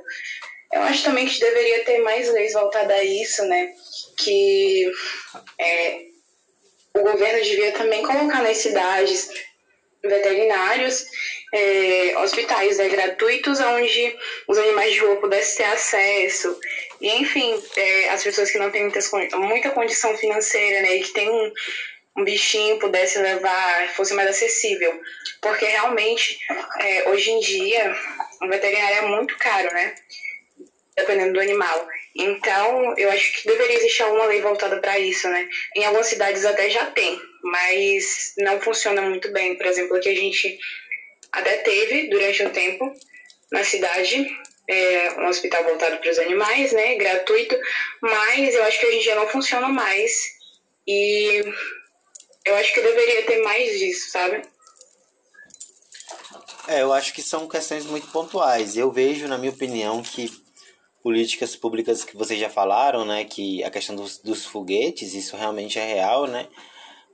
[0.72, 3.70] Eu acho também que deveria ter mais leis voltadas a isso, né?
[4.18, 4.90] Que
[5.58, 6.00] é,
[6.94, 9.28] o governo devia também colocar nas cidades
[10.02, 11.06] veterinários,
[11.52, 14.16] é, hospitais né, gratuitos onde
[14.46, 16.58] os animais de rua pudessem ter acesso.
[17.00, 21.12] E, enfim, é, as pessoas que não têm muitas, muita condição financeira né, e que
[21.12, 21.52] tem um,
[22.18, 25.00] um bichinho pudesse levar, fosse mais acessível.
[25.40, 26.38] Porque realmente,
[26.80, 27.96] é, hoje em dia,
[28.42, 29.94] o veterinário é muito caro, né?
[30.96, 31.88] Dependendo do animal.
[32.16, 35.48] Então, eu acho que deveria existir alguma lei voltada para isso, né?
[35.76, 39.56] Em algumas cidades até já tem, mas não funciona muito bem.
[39.56, 40.58] Por exemplo, aqui a gente
[41.30, 42.92] até teve, durante um tempo,
[43.52, 44.26] na cidade,
[44.68, 46.96] é, um hospital voltado para os animais, né?
[46.96, 47.56] Gratuito,
[48.02, 50.36] mas eu acho que hoje em dia não funciona mais.
[50.88, 51.44] E
[52.48, 54.42] eu acho que deveria ter mais disso, sabe?
[56.66, 58.76] É, eu acho que são questões muito pontuais.
[58.76, 60.30] Eu vejo, na minha opinião, que
[61.02, 65.78] políticas públicas que vocês já falaram, né, que a questão dos, dos foguetes, isso realmente
[65.78, 66.46] é real, né?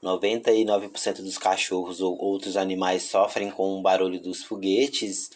[0.03, 5.31] 99% dos cachorros ou outros animais sofrem com o barulho dos foguetes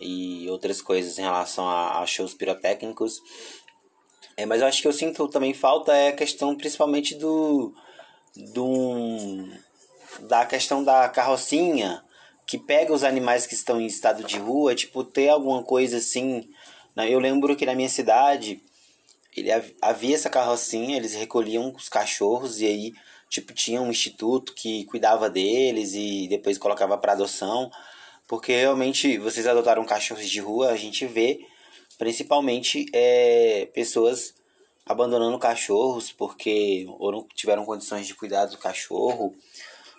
[0.00, 3.20] e outras coisas em relação a, a shows pirotécnicos.
[4.36, 7.74] É, mas eu acho que eu sinto também falta é a questão principalmente do,
[8.36, 9.48] do
[10.20, 12.02] da questão da carrocinha
[12.46, 16.48] que pega os animais que estão em estado de rua, tipo ter alguma coisa assim
[16.94, 17.10] né?
[17.10, 18.60] Eu lembro que na minha cidade
[19.34, 22.92] ele havia essa carrocinha, eles recolhiam os cachorros e aí
[23.28, 27.70] tipo tinha um instituto que cuidava deles e depois colocava para adoção,
[28.28, 31.40] porque realmente vocês adotaram cachorros de rua, a gente vê
[31.98, 34.34] principalmente é, pessoas
[34.86, 39.34] abandonando cachorros porque ou não tiveram condições de cuidar do cachorro.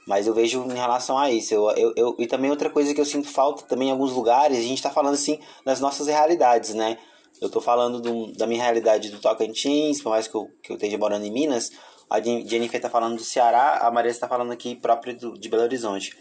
[0.05, 1.53] Mas eu vejo em relação a isso.
[1.53, 4.57] Eu, eu, eu, e também outra coisa que eu sinto falta também em alguns lugares,
[4.57, 6.97] a gente está falando assim das nossas realidades, né?
[7.41, 10.75] Eu estou falando do, da minha realidade do Tocantins, por mais que eu, que eu
[10.75, 11.71] esteja morando em Minas.
[12.09, 15.63] A Jennifer está falando do Ceará, a Maria está falando aqui próprio do, de Belo
[15.63, 16.15] Horizonte.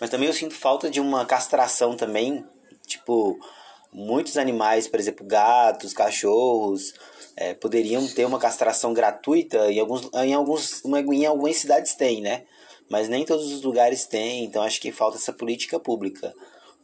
[0.00, 2.44] Mas também eu sinto falta de uma castração também,
[2.86, 3.38] tipo,
[3.94, 6.92] muitos animais, por exemplo, gatos, cachorros,
[7.36, 9.70] é, poderiam ter uma castração gratuita.
[9.70, 12.42] Em, alguns, em, alguns, em algumas cidades tem, né?
[12.88, 16.34] mas nem todos os lugares têm, então acho que falta essa política pública.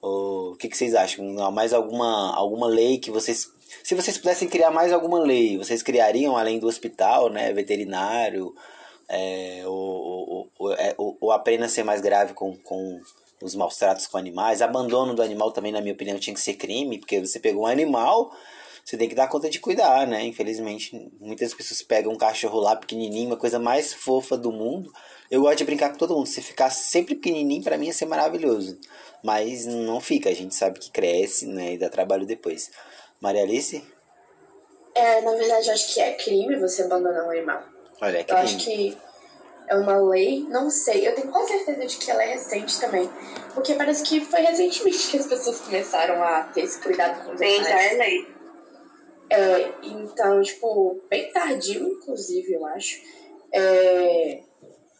[0.02, 1.24] O que, que vocês acham?
[1.52, 3.52] Mais alguma, alguma lei que vocês.
[3.84, 7.52] Se vocês pudessem criar mais alguma lei, vocês criariam além do hospital, né?
[7.52, 8.54] Veterinário,
[9.08, 12.98] é, ou, ou, é, ou, ou apenas ser mais grave com, com
[13.42, 14.62] os maus tratos com animais.
[14.62, 17.66] Abandono do animal também, na minha opinião, tinha que ser crime, porque você pegou um
[17.66, 18.30] animal,
[18.84, 20.24] você tem que dar conta de cuidar, né?
[20.24, 24.92] Infelizmente, muitas pessoas pegam um cachorro lá pequenininho, uma coisa mais fofa do mundo,
[25.30, 26.26] eu gosto de brincar com todo mundo.
[26.26, 28.78] Se ficar sempre pequenininho, para mim ia ser maravilhoso.
[29.22, 31.74] Mas não fica, a gente sabe que cresce, né?
[31.74, 32.70] E dá trabalho depois.
[33.20, 33.84] Maria Alice?
[34.92, 37.62] É, na verdade, eu acho que é crime você abandonar um animal.
[38.00, 38.40] Olha, é crime.
[38.40, 38.98] Eu acho que
[39.70, 41.06] é uma lei, não sei.
[41.06, 43.08] Eu tenho quase certeza de que ela é recente também.
[43.54, 47.40] Porque parece que foi recentemente que as pessoas começaram a ter esse cuidado com os
[47.40, 47.66] animais.
[47.66, 48.26] Sim, já é lei.
[49.30, 53.00] É, então, tipo, bem tardio, inclusive, eu acho.
[53.52, 54.40] É,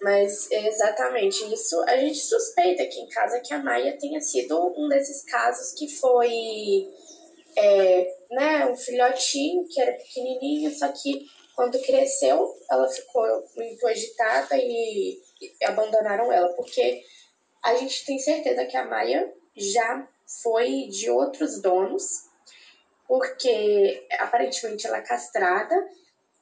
[0.01, 4.89] mas exatamente isso a gente suspeita aqui em casa que a Maia tenha sido um
[4.89, 6.89] desses casos que foi
[7.57, 11.27] é, né, um filhotinho que era pequenininho, só que
[11.61, 13.23] quando cresceu ela ficou
[13.55, 17.05] muito agitada e, e abandonaram ela, porque
[17.63, 20.09] a gente tem certeza que a Maia já
[20.43, 22.31] foi de outros donos,
[23.07, 25.77] porque aparentemente ela é castrada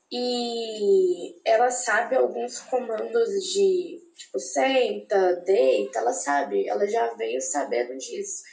[0.08, 7.98] e ela sabe alguns comandos de tipo senta, deita, ela sabe, ela já veio sabendo
[7.98, 8.44] disso.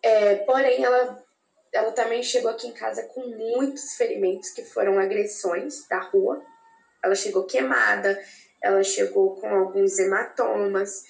[0.00, 1.25] É, porém, ela,
[1.76, 6.42] ela também chegou aqui em casa com muitos ferimentos que foram agressões da rua.
[7.04, 8.18] Ela chegou queimada,
[8.62, 11.04] ela chegou com alguns hematomas.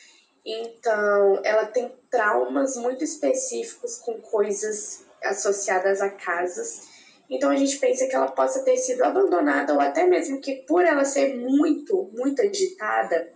[0.44, 6.88] Então, ela tem traumas muito específicos com coisas associadas a casas
[7.30, 10.84] Então a gente pensa que ela possa ter sido abandonada ou até mesmo que por
[10.84, 13.28] ela ser muito, muito agitada,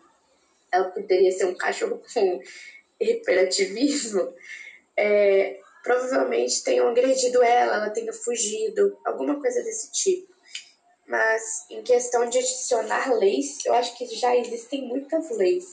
[0.70, 2.40] ela poderia ser um cachorro com
[3.00, 4.32] hiperativismo,
[4.96, 10.30] é, provavelmente tenham agredido ela, ela tenha fugido, alguma coisa desse tipo.
[11.06, 15.64] Mas em questão de adicionar leis, eu acho que já existem muitas leis,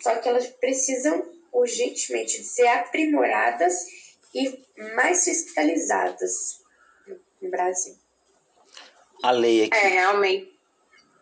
[0.00, 3.74] só que elas precisam urgentemente ser aprimoradas
[4.34, 6.60] e mais fiscalizadas
[7.42, 7.96] no Brasil.
[9.22, 9.76] A lei aqui.
[9.76, 10.50] É, realmente.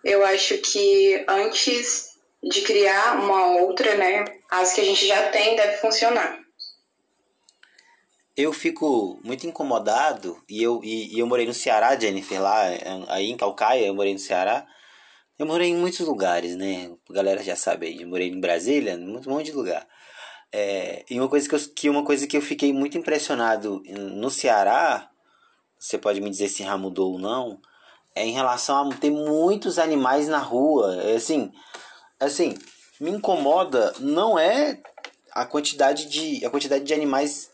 [0.05, 5.57] Eu acho que antes de criar uma outra, né, as que a gente já tem
[5.57, 6.39] deve funcionar.
[8.39, 12.61] Eu fico muito incomodado, e eu, e, e eu morei no Ceará, Jennifer, lá,
[13.09, 14.65] aí em Calcaia, eu morei no Ceará.
[15.37, 16.89] Eu morei em muitos lugares, né?
[17.11, 18.03] A galera já sabe aí.
[18.03, 19.85] Eu morei em Brasília, em um monte de lugar.
[20.53, 24.31] É, e uma coisa que, eu, que uma coisa que eu fiquei muito impressionado no
[24.31, 25.11] Ceará,
[25.77, 27.61] você pode me dizer se já mudou ou não,
[28.15, 30.95] é em relação a ter muitos animais na rua.
[31.03, 31.51] É assim,
[32.21, 32.57] assim,
[33.01, 34.81] me incomoda não é
[35.33, 37.51] a quantidade de a quantidade de animais,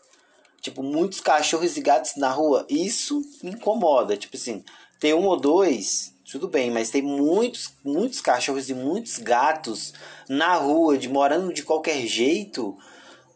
[0.65, 2.65] tipo muitos cachorros e gatos na rua.
[2.67, 4.63] Isso me incomoda, tipo assim,
[4.99, 9.93] ter um ou dois tudo bem, mas tem muitos, muitos cachorros e muitos gatos
[10.27, 12.75] na rua, de morando de qualquer jeito.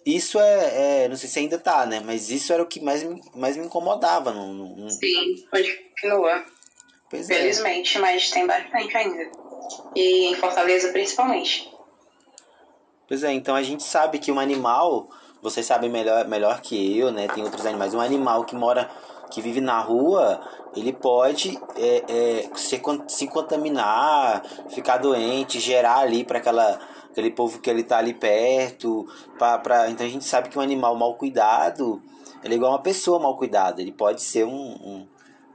[0.04, 2.02] Isso é, é, não sei se ainda tá, né?
[2.04, 4.32] Mas isso era o que mais, mais me incomodava.
[4.32, 4.90] No, no...
[4.90, 6.44] Sim, continua.
[7.12, 7.36] Pois é.
[7.36, 8.02] Felizmente, é.
[8.02, 9.32] mas tem bastante ainda.
[9.96, 11.72] E em Fortaleza, principalmente.
[13.08, 15.10] Pois é, então a gente sabe que um animal,
[15.42, 17.28] vocês sabem melhor, melhor que eu, né?
[17.28, 17.94] Tem outros animais.
[17.94, 18.90] Um animal que mora,
[19.32, 20.42] que vive na rua,
[20.76, 27.60] ele pode é, é, se, se contaminar, ficar doente, gerar ali para aquela aquele povo
[27.60, 32.02] que ele tá ali perto, pra, então a gente sabe que um animal mal cuidado,
[32.44, 35.08] ele é igual uma pessoa mal cuidada, ele pode ser um, um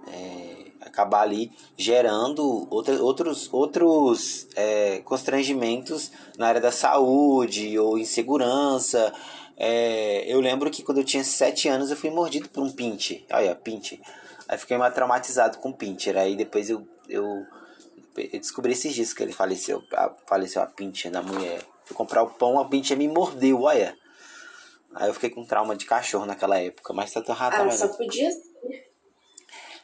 [0.09, 9.13] é, acabar ali gerando outra, outros, outros é, constrangimentos na área da saúde ou insegurança.
[9.57, 13.25] É, eu lembro que quando eu tinha 7 anos eu fui mordido por um pinte.
[13.31, 14.01] Olha, pinte.
[14.49, 16.17] Aí fiquei mais traumatizado com o Pinter.
[16.17, 17.47] Aí depois eu, eu,
[18.17, 19.83] eu descobri esses dias que ele faleceu.
[19.93, 21.63] A, faleceu a Pinter da mulher.
[21.85, 23.97] Fui comprar o pão, a Pinter me mordeu, olha.
[24.95, 27.35] Aí eu fiquei com trauma de cachorro naquela época, mas tá tão.
[27.39, 28.31] Ah, só podia.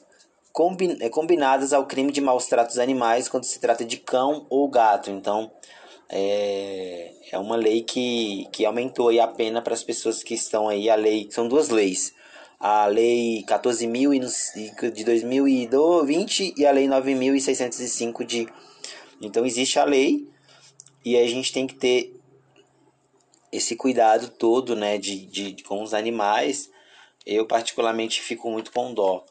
[0.99, 5.11] é, combinadas ao crime de maus tratos animais quando se trata de cão ou gato.
[5.11, 5.53] Então,
[6.09, 10.89] é, é uma lei que, que aumentou a pena para as pessoas que estão aí.
[10.89, 12.15] A lei, são duas leis.
[12.59, 18.49] A lei 14.000 de 2020 e a lei 9.605 de...
[19.21, 20.27] Então, existe a lei
[21.05, 22.19] e a gente tem que ter
[23.53, 26.73] esse cuidado todo né, de, de, de com os animais.
[27.27, 29.25] Eu, particularmente, fico muito com dó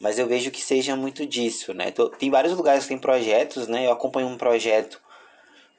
[0.00, 1.92] mas eu vejo que seja muito disso, né?
[2.18, 3.86] Tem vários lugares que tem projetos, né?
[3.86, 4.98] Eu acompanho um projeto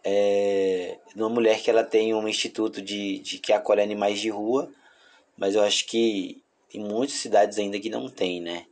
[0.03, 4.29] é, de uma mulher que ela tem um instituto de, de que acolhe animais de
[4.29, 4.71] rua,
[5.35, 6.39] mas eu acho que
[6.71, 8.67] tem muitas cidades ainda que não tem, né?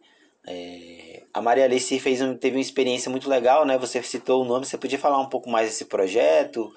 [0.45, 3.75] É, a Maria Alice fez um, teve uma experiência muito legal, né?
[3.79, 6.71] Você citou o nome, você podia falar um pouco mais desse projeto?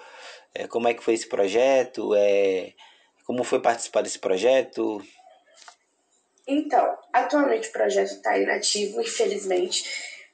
[0.55, 2.15] É, como é que foi esse projeto?
[2.15, 2.73] É,
[3.27, 5.03] como foi participar desse projeto?
[6.47, 9.85] Então, atualmente o projeto está inativo, infelizmente,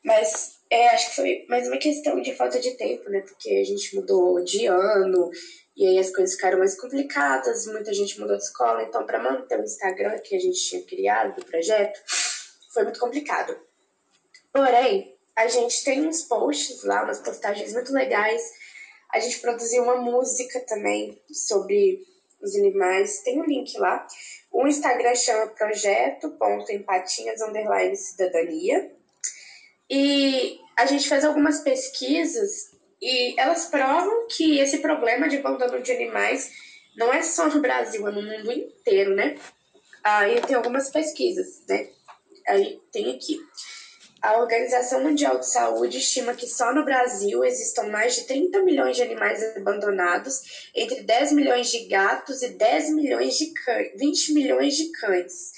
[0.04, 3.20] mas é, acho que foi mais uma questão de falta de tempo, né?
[3.20, 5.30] Porque a gente mudou de ano
[5.76, 9.61] e aí as coisas ficaram mais complicadas, muita gente mudou de escola, então para manter
[9.61, 12.00] o Instagram que a gente tinha criado do projeto
[12.72, 13.56] foi muito complicado.
[14.52, 18.42] Porém, a gente tem uns posts lá, umas postagens muito legais.
[19.12, 22.00] A gente produziu uma música também sobre
[22.43, 24.07] os animais, tem um link lá.
[24.53, 28.93] O Instagram chama projeto.empatinhas underline cidadania.
[29.91, 32.70] E a gente fez algumas pesquisas
[33.01, 36.51] e elas provam que esse problema de abandono de animais
[36.97, 39.36] não é só no Brasil, é no mundo inteiro, né?
[40.03, 41.89] Aí tem algumas pesquisas, né?
[42.47, 43.39] Aí tem aqui.
[44.20, 48.96] A Organização Mundial de Saúde estima que só no Brasil existam mais de 30 milhões
[48.96, 54.76] de animais abandonados, entre 10 milhões de gatos e 10 milhões de cães, 20 milhões
[54.76, 55.52] de cães.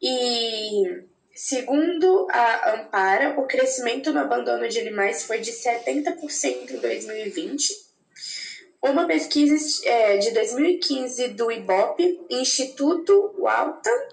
[0.00, 7.89] E segundo a Ampara, o crescimento no abandono de animais foi de 70% em 2020
[8.82, 9.54] uma pesquisa
[9.84, 14.08] é, de 2015 do IBOP, Instituto Walton,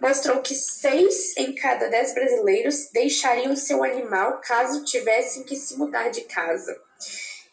[0.00, 6.10] mostrou que seis em cada dez brasileiros deixariam seu animal caso tivessem que se mudar
[6.10, 6.78] de casa.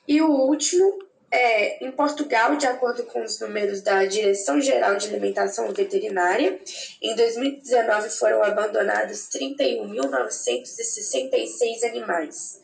[0.05, 0.99] E o último,
[1.31, 6.59] é, em Portugal, de acordo com os números da Direção Geral de Alimentação Veterinária,
[7.01, 12.59] em 2019 foram abandonados 31.966 animais.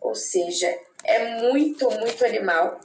[0.00, 0.74] Ou seja,
[1.04, 2.80] é muito, muito animal.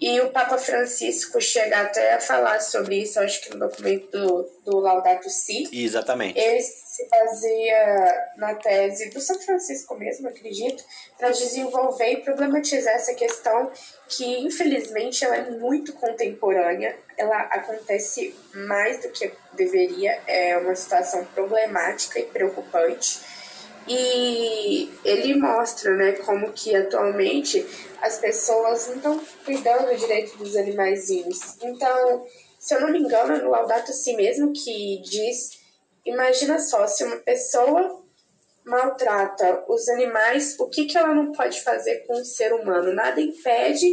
[0.00, 4.48] E o Papa Francisco chega até a falar sobre isso, acho que no documento do,
[4.64, 5.68] do Laudato Si.
[5.72, 6.38] Exatamente.
[6.38, 10.84] Ele se fazia na tese do São Francisco mesmo, acredito,
[11.18, 13.72] para desenvolver e problematizar essa questão
[14.08, 21.24] que, infelizmente, ela é muito contemporânea, ela acontece mais do que deveria, é uma situação
[21.24, 23.18] problemática e preocupante.
[23.88, 27.66] E ele mostra, né, como que atualmente
[28.00, 31.56] as pessoas não estão cuidando direito dos animaizinhos.
[31.62, 32.26] Então,
[32.58, 35.58] se eu não me engano, é no Laudato Si mesmo que diz,
[36.04, 38.02] imagina só, se uma pessoa
[38.64, 42.92] maltrata os animais, o que, que ela não pode fazer com o ser humano?
[42.92, 43.86] Nada impede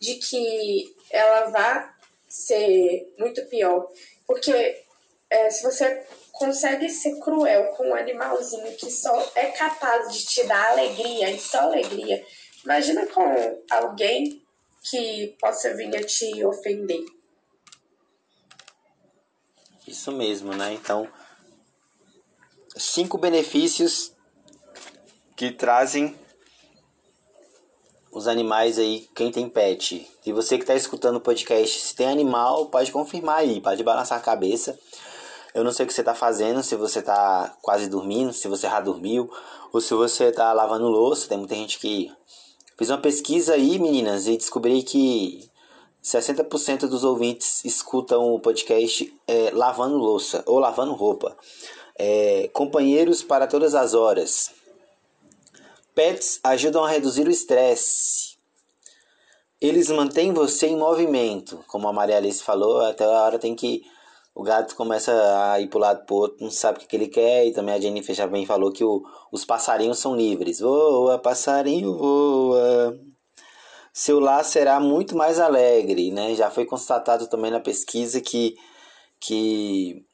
[0.00, 1.94] de que ela vá
[2.28, 3.88] ser muito pior.
[4.26, 4.82] Porque
[5.30, 10.44] é, se você consegue ser cruel com um animalzinho que só é capaz de te
[10.44, 12.22] dar alegria e só alegria,
[12.66, 13.22] Imagina com
[13.70, 14.42] alguém
[14.82, 17.04] que possa vir a te ofender.
[19.86, 20.74] Isso mesmo, né?
[20.74, 21.08] Então,
[22.76, 24.12] cinco benefícios
[25.36, 26.18] que trazem
[28.10, 30.10] os animais aí, quem tem pet.
[30.26, 34.18] E você que está escutando o podcast, se tem animal, pode confirmar aí, pode balançar
[34.18, 34.76] a cabeça.
[35.54, 38.66] Eu não sei o que você está fazendo, se você está quase dormindo, se você
[38.66, 39.30] já dormiu,
[39.72, 41.28] ou se você está lavando louça.
[41.28, 42.12] Tem muita gente que
[42.76, 45.48] Fiz uma pesquisa aí, meninas, e descobri que
[46.04, 51.34] 60% dos ouvintes escutam o podcast é, lavando louça ou lavando roupa.
[51.98, 54.50] É, companheiros para todas as horas.
[55.94, 58.36] Pets ajudam a reduzir o estresse.
[59.58, 63.82] Eles mantêm você em movimento, como a Maria Alice falou, até a hora tem que
[64.36, 65.12] o gato começa
[65.50, 67.74] a ir para o lado pro outro, não sabe o que ele quer, e também
[67.74, 70.60] a Jennifer já bem falou que o, os passarinhos são livres.
[70.60, 73.00] Voa, passarinho, voa.
[73.94, 76.34] Seu lar será muito mais alegre, né?
[76.34, 78.54] Já foi constatado também na pesquisa que,
[79.18, 80.04] que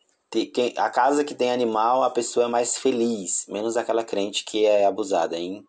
[0.77, 4.85] a casa que tem animal, a pessoa é mais feliz, menos aquela crente que é
[4.85, 5.65] abusada, hein?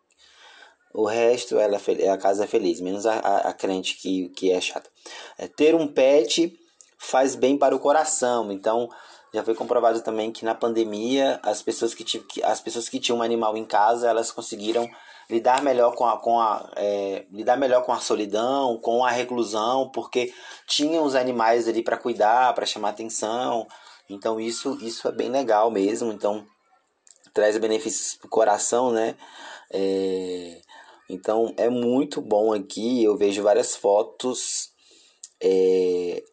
[0.93, 4.51] O resto, ela, é a casa é feliz, menos a, a, a crente que, que
[4.51, 4.91] é chata.
[5.39, 6.55] É, ter um pet
[7.03, 8.51] faz bem para o coração.
[8.51, 8.89] Então,
[9.33, 12.05] já foi comprovado também que na pandemia as pessoas que,
[12.43, 14.87] as pessoas que tinham um animal em casa elas conseguiram
[15.29, 19.89] lidar melhor com a, com a é, lidar melhor com a solidão, com a reclusão,
[19.89, 20.33] porque
[20.67, 23.67] tinham os animais ali para cuidar, para chamar atenção.
[24.09, 26.11] Então isso isso é bem legal mesmo.
[26.11, 26.45] Então
[27.33, 29.15] traz benefícios para o coração, né?
[29.71, 30.61] É,
[31.09, 33.03] então é muito bom aqui.
[33.03, 34.69] Eu vejo várias fotos
[35.41, 36.23] é,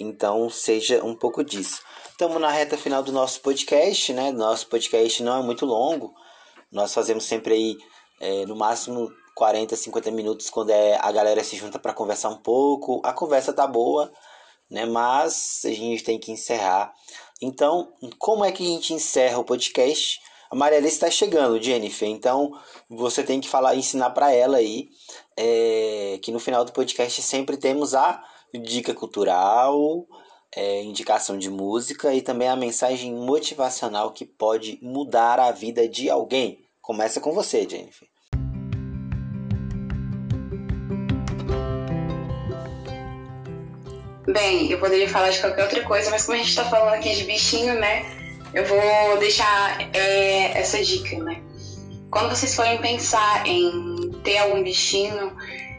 [0.00, 1.82] então, seja um pouco disso.
[2.10, 4.32] Estamos na reta final do nosso podcast, né?
[4.32, 6.14] Nosso podcast não é muito longo.
[6.72, 7.78] Nós fazemos sempre aí,
[8.20, 12.38] é, no máximo, 40, 50 minutos quando é, a galera se junta para conversar um
[12.38, 13.00] pouco.
[13.04, 14.10] A conversa tá boa,
[14.70, 14.86] né?
[14.86, 16.92] Mas a gente tem que encerrar.
[17.42, 20.20] Então, como é que a gente encerra o podcast?
[20.50, 22.08] A Maria Alice está chegando, Jennifer.
[22.08, 22.52] Então,
[22.88, 24.88] você tem que falar, ensinar para ela aí
[25.36, 28.22] é, que no final do podcast sempre temos a
[28.54, 30.06] dica cultural,
[30.54, 36.10] é, indicação de música e também a mensagem motivacional que pode mudar a vida de
[36.10, 36.64] alguém.
[36.80, 38.08] Começa com você, Jennifer.
[44.26, 47.14] Bem, eu poderia falar de qualquer outra coisa, mas como a gente está falando aqui
[47.14, 48.04] de bichinho, né?
[48.52, 51.42] Eu vou deixar é, essa dica, né?
[52.10, 55.36] Quando vocês forem pensar em ter algum bichinho,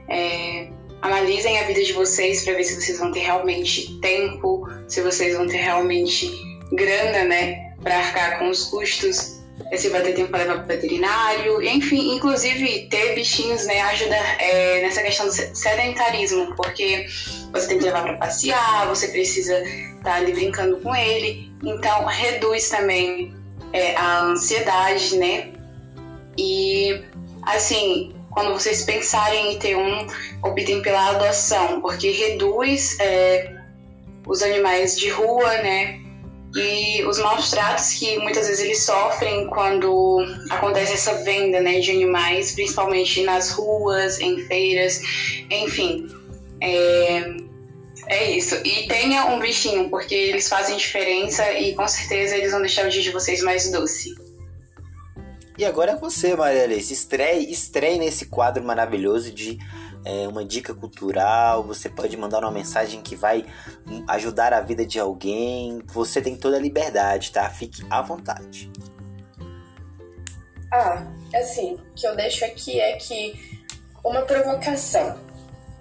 [0.08, 0.70] é,
[1.02, 5.36] analisem a vida de vocês para ver se vocês vão ter realmente tempo, se vocês
[5.36, 6.30] vão ter realmente
[6.72, 9.42] grana, né, para arcar com os custos,
[9.76, 14.82] se vai ter tempo para levar para veterinário, enfim, inclusive ter bichinhos, né, ajuda é,
[14.82, 17.08] nessa questão do sedentarismo, porque
[17.52, 22.06] você tem que levar para passear, você precisa estar tá ali brincando com ele, então
[22.06, 23.34] reduz também
[23.74, 25.52] é, a ansiedade, né,
[26.38, 27.04] E,
[27.44, 30.08] assim, quando vocês pensarem em ter um,
[30.42, 33.54] optem pela adoção, porque reduz é,
[34.26, 36.00] os animais de rua, né?
[36.56, 41.92] E os maus tratos que muitas vezes eles sofrem quando acontece essa venda né, de
[41.92, 45.00] animais, principalmente nas ruas, em feiras,
[45.50, 46.08] enfim.
[46.62, 47.36] É,
[48.08, 48.56] é isso.
[48.66, 52.90] E tenha um bichinho, porque eles fazem diferença e com certeza eles vão deixar o
[52.90, 54.14] dia de vocês mais doce.
[55.62, 56.92] E agora é você, Maria Alice.
[56.92, 59.60] Estreie, estreie nesse quadro maravilhoso de
[60.04, 61.64] é, uma dica cultural.
[61.66, 63.46] Você pode mandar uma mensagem que vai
[64.08, 65.80] ajudar a vida de alguém.
[65.86, 67.48] Você tem toda a liberdade, tá?
[67.48, 68.72] Fique à vontade.
[70.74, 71.06] Ah,
[71.36, 73.40] assim, o que eu deixo aqui é que
[74.04, 75.16] uma provocação,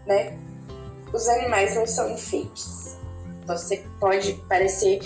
[0.06, 0.38] né?
[1.10, 2.98] Os animais não são enfeites.
[3.46, 5.00] Você pode parecer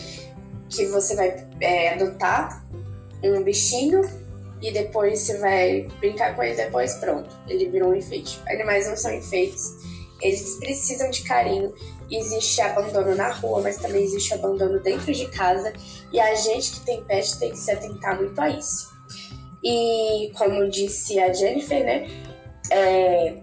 [0.68, 2.66] que você vai é, adotar
[3.22, 4.23] um bichinho
[4.61, 8.40] e depois você vai brincar com ele depois, pronto, ele virou um enfeite.
[8.48, 9.76] Animais não são enfeites,
[10.20, 11.74] eles precisam de carinho.
[12.11, 15.72] Existe abandono na rua, mas também existe abandono dentro de casa
[16.12, 18.92] e a gente que tem pet tem que se atentar muito a isso.
[19.62, 22.07] E como disse a Jennifer, né,
[22.70, 23.34] é,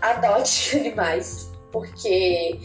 [0.00, 2.58] adote animais, porque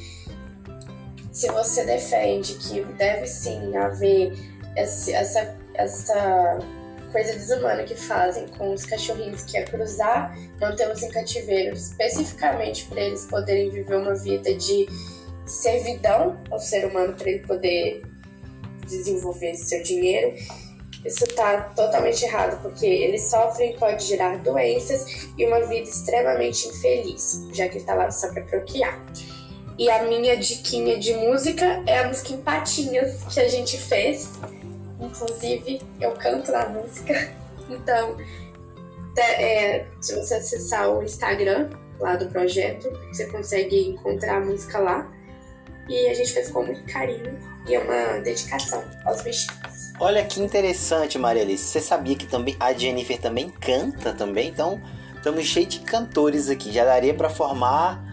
[1.32, 4.34] se você defende que deve sim haver
[4.76, 6.60] essa, essa,
[7.14, 13.02] coisa desumana que fazem com os cachorrinhos, que é cruzar, mantê-los em cativeiro, especificamente para
[13.02, 14.88] eles poderem viver uma vida de
[15.46, 18.02] servidão ao ser humano, para ele poder
[18.88, 20.34] desenvolver seu dinheiro.
[21.06, 27.48] Isso está totalmente errado, porque eles sofrem, pode gerar doenças e uma vida extremamente infeliz,
[27.54, 29.00] já que está lá só para procriar.
[29.78, 34.30] E a minha diquinha de música é a música patinhas que a gente fez
[35.06, 37.14] Inclusive, eu canto na música.
[37.70, 38.18] Então,
[39.18, 45.10] é, se você acessar o Instagram lá do projeto, você consegue encontrar a música lá.
[45.88, 49.94] E a gente fez com muito carinho e é uma dedicação aos bichinhos.
[50.00, 51.64] Olha que interessante, Maria Alice.
[51.64, 54.50] Você sabia que também a Jennifer também canta também?
[54.50, 54.82] Então,
[55.16, 56.72] estamos cheios de cantores aqui.
[56.72, 58.04] Já daria para formar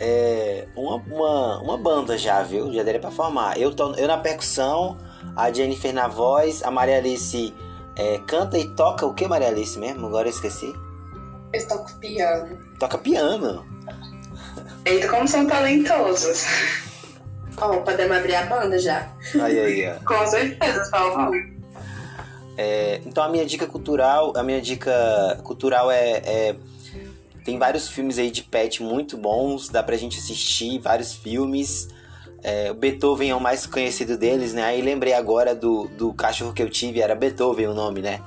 [0.00, 2.72] é, uma, uma, uma banda já, viu?
[2.72, 3.58] Já daria para formar.
[3.58, 4.98] Eu, tô, eu na percussão,
[5.36, 7.54] a Jennifer na voz, a Maria Alice
[7.96, 10.06] é, canta e toca o que, Maria Alice mesmo?
[10.06, 10.74] Agora eu esqueci.
[11.52, 12.58] Eu toco piano.
[12.78, 13.66] Toca piano?
[14.84, 16.44] Eita, como são talentosos.
[17.56, 19.12] Ó, oh, podemos abrir a banda já.
[19.40, 20.04] Aí, aí, ó.
[20.04, 21.52] Com certeza, por favor.
[22.56, 26.56] É, então a minha dica cultural, a minha dica cultural é, é,
[27.44, 31.88] tem vários filmes aí de pet muito bons, dá pra gente assistir vários filmes.
[32.42, 34.64] É, o Beethoven é o mais conhecido deles, né?
[34.64, 38.20] Aí lembrei agora do, do cachorro que eu tive, era Beethoven o nome, né?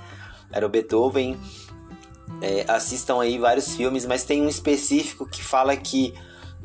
[0.51, 1.37] Era o Beethoven.
[2.41, 6.13] É, assistam aí vários filmes, mas tem um específico que fala que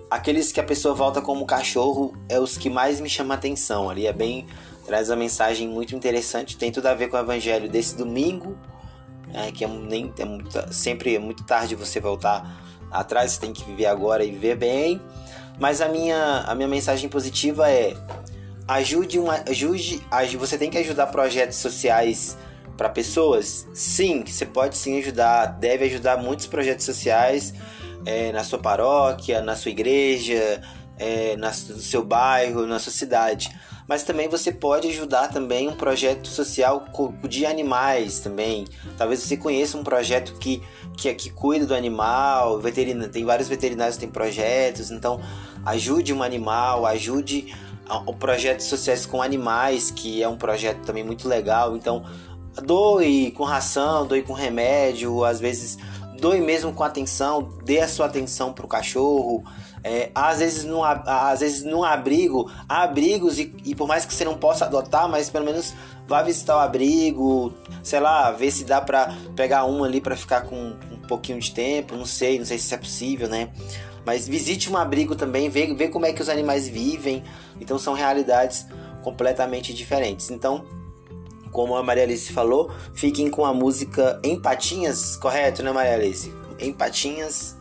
[0.08, 3.90] aqueles que a pessoa volta como cachorro é os que mais me chamam a atenção.
[3.90, 4.46] Ali é bem.
[4.86, 8.56] traz uma mensagem muito interessante, tem tudo a ver com o evangelho desse domingo,
[9.32, 13.52] é, que é, nem, é muito, sempre é muito tarde você voltar atrás, você tem
[13.52, 15.00] que viver agora e viver bem.
[15.60, 17.94] Mas a minha, a minha mensagem positiva é:
[18.66, 22.36] ajude uma, ajude, ajude, você tem que ajudar projetos sociais
[22.78, 23.68] para pessoas?
[23.74, 27.52] Sim, você pode sim ajudar, deve ajudar muitos projetos sociais
[28.06, 30.62] é, na sua paróquia, na sua igreja,
[30.98, 33.54] é, na, no seu bairro, na sua cidade.
[33.86, 36.84] Mas também você pode ajudar também um projeto social
[37.28, 38.64] de animais também.
[38.96, 40.62] Talvez você conheça um projeto que,
[40.96, 45.20] que, que cuida do animal, veterina, tem vários veterinários que têm projetos, então
[45.64, 47.54] ajude um animal, ajude
[48.06, 51.76] o projetos sociais com animais, que é um projeto também muito legal.
[51.76, 52.04] Então,
[52.62, 55.78] doe com ração, doe com remédio, às vezes
[56.20, 59.42] doe mesmo com atenção, dê a sua atenção para o cachorro.
[59.82, 64.12] É, às vezes no, às vezes num abrigo, há abrigos e, e, por mais que
[64.12, 65.72] você não possa adotar, mas pelo menos
[66.06, 70.42] vá visitar o abrigo, sei lá, ver se dá para pegar um ali para ficar
[70.42, 73.48] com um pouquinho de tempo, não sei, não sei se é possível, né?
[74.04, 77.22] Mas visite um abrigo também, vê, vê como é que os animais vivem.
[77.60, 78.66] Então são realidades
[79.02, 80.30] completamente diferentes.
[80.30, 80.64] Então,
[81.50, 86.32] como a Maria Alice falou, fiquem com a música Empatinhas, correto, né, Maria Alice?
[86.58, 87.56] Empatinhas.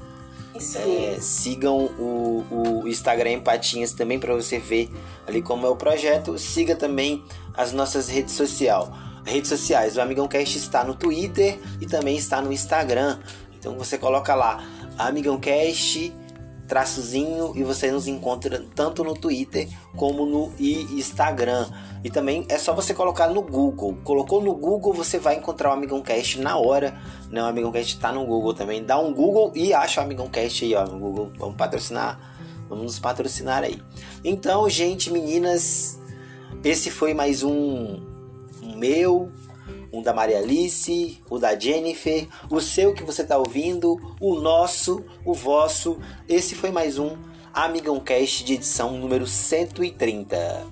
[0.55, 2.45] Isso é, sigam o,
[2.83, 4.89] o Instagram Empatinhas também para você ver
[5.27, 6.37] ali como é o projeto.
[6.37, 7.23] Siga também
[7.55, 8.89] as nossas redes sociais.
[9.25, 13.19] Redes sociais, o Amigão Cast está no Twitter e também está no Instagram.
[13.57, 14.63] Então você coloca lá
[14.97, 16.13] Amigão Cast
[16.69, 19.67] traçozinho e você nos encontra tanto no Twitter
[19.97, 21.67] como no Instagram.
[22.03, 23.97] E também é só você colocar no Google.
[24.03, 26.95] Colocou no Google, você vai encontrar o Amigão Cast na hora.
[27.31, 27.41] Né?
[27.41, 28.85] O Amigão Cast tá no Google também.
[28.85, 31.31] Dá um Google e acha o Amigão Cast aí, ó, no Google.
[31.37, 32.19] Vamos patrocinar.
[32.69, 33.81] Vamos nos patrocinar aí.
[34.23, 35.99] Então, gente, meninas,
[36.63, 37.99] esse foi mais um
[38.75, 39.31] meu,
[39.91, 45.03] um da Maria Alice, o da Jennifer, o seu que você está ouvindo, o nosso,
[45.25, 45.97] o vosso.
[46.27, 47.17] Esse foi mais um
[47.53, 50.67] Amigão Cast de edição número 130.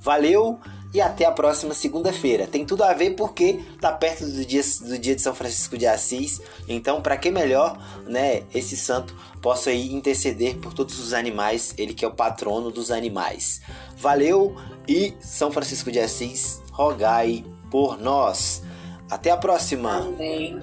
[0.00, 0.58] Valeu
[0.94, 2.46] e até a próxima segunda-feira.
[2.46, 5.86] Tem tudo a ver porque tá perto do dia, do dia de São Francisco de
[5.86, 6.40] Assis.
[6.68, 11.92] Então, para que melhor, né, esse santo possa aí interceder por todos os animais, ele
[11.92, 13.60] que é o patrono dos animais.
[13.96, 14.54] Valeu
[14.88, 17.44] e São Francisco de Assis, rogai
[17.74, 18.62] por nós.
[19.10, 19.96] Até a próxima.
[19.96, 20.62] Amém.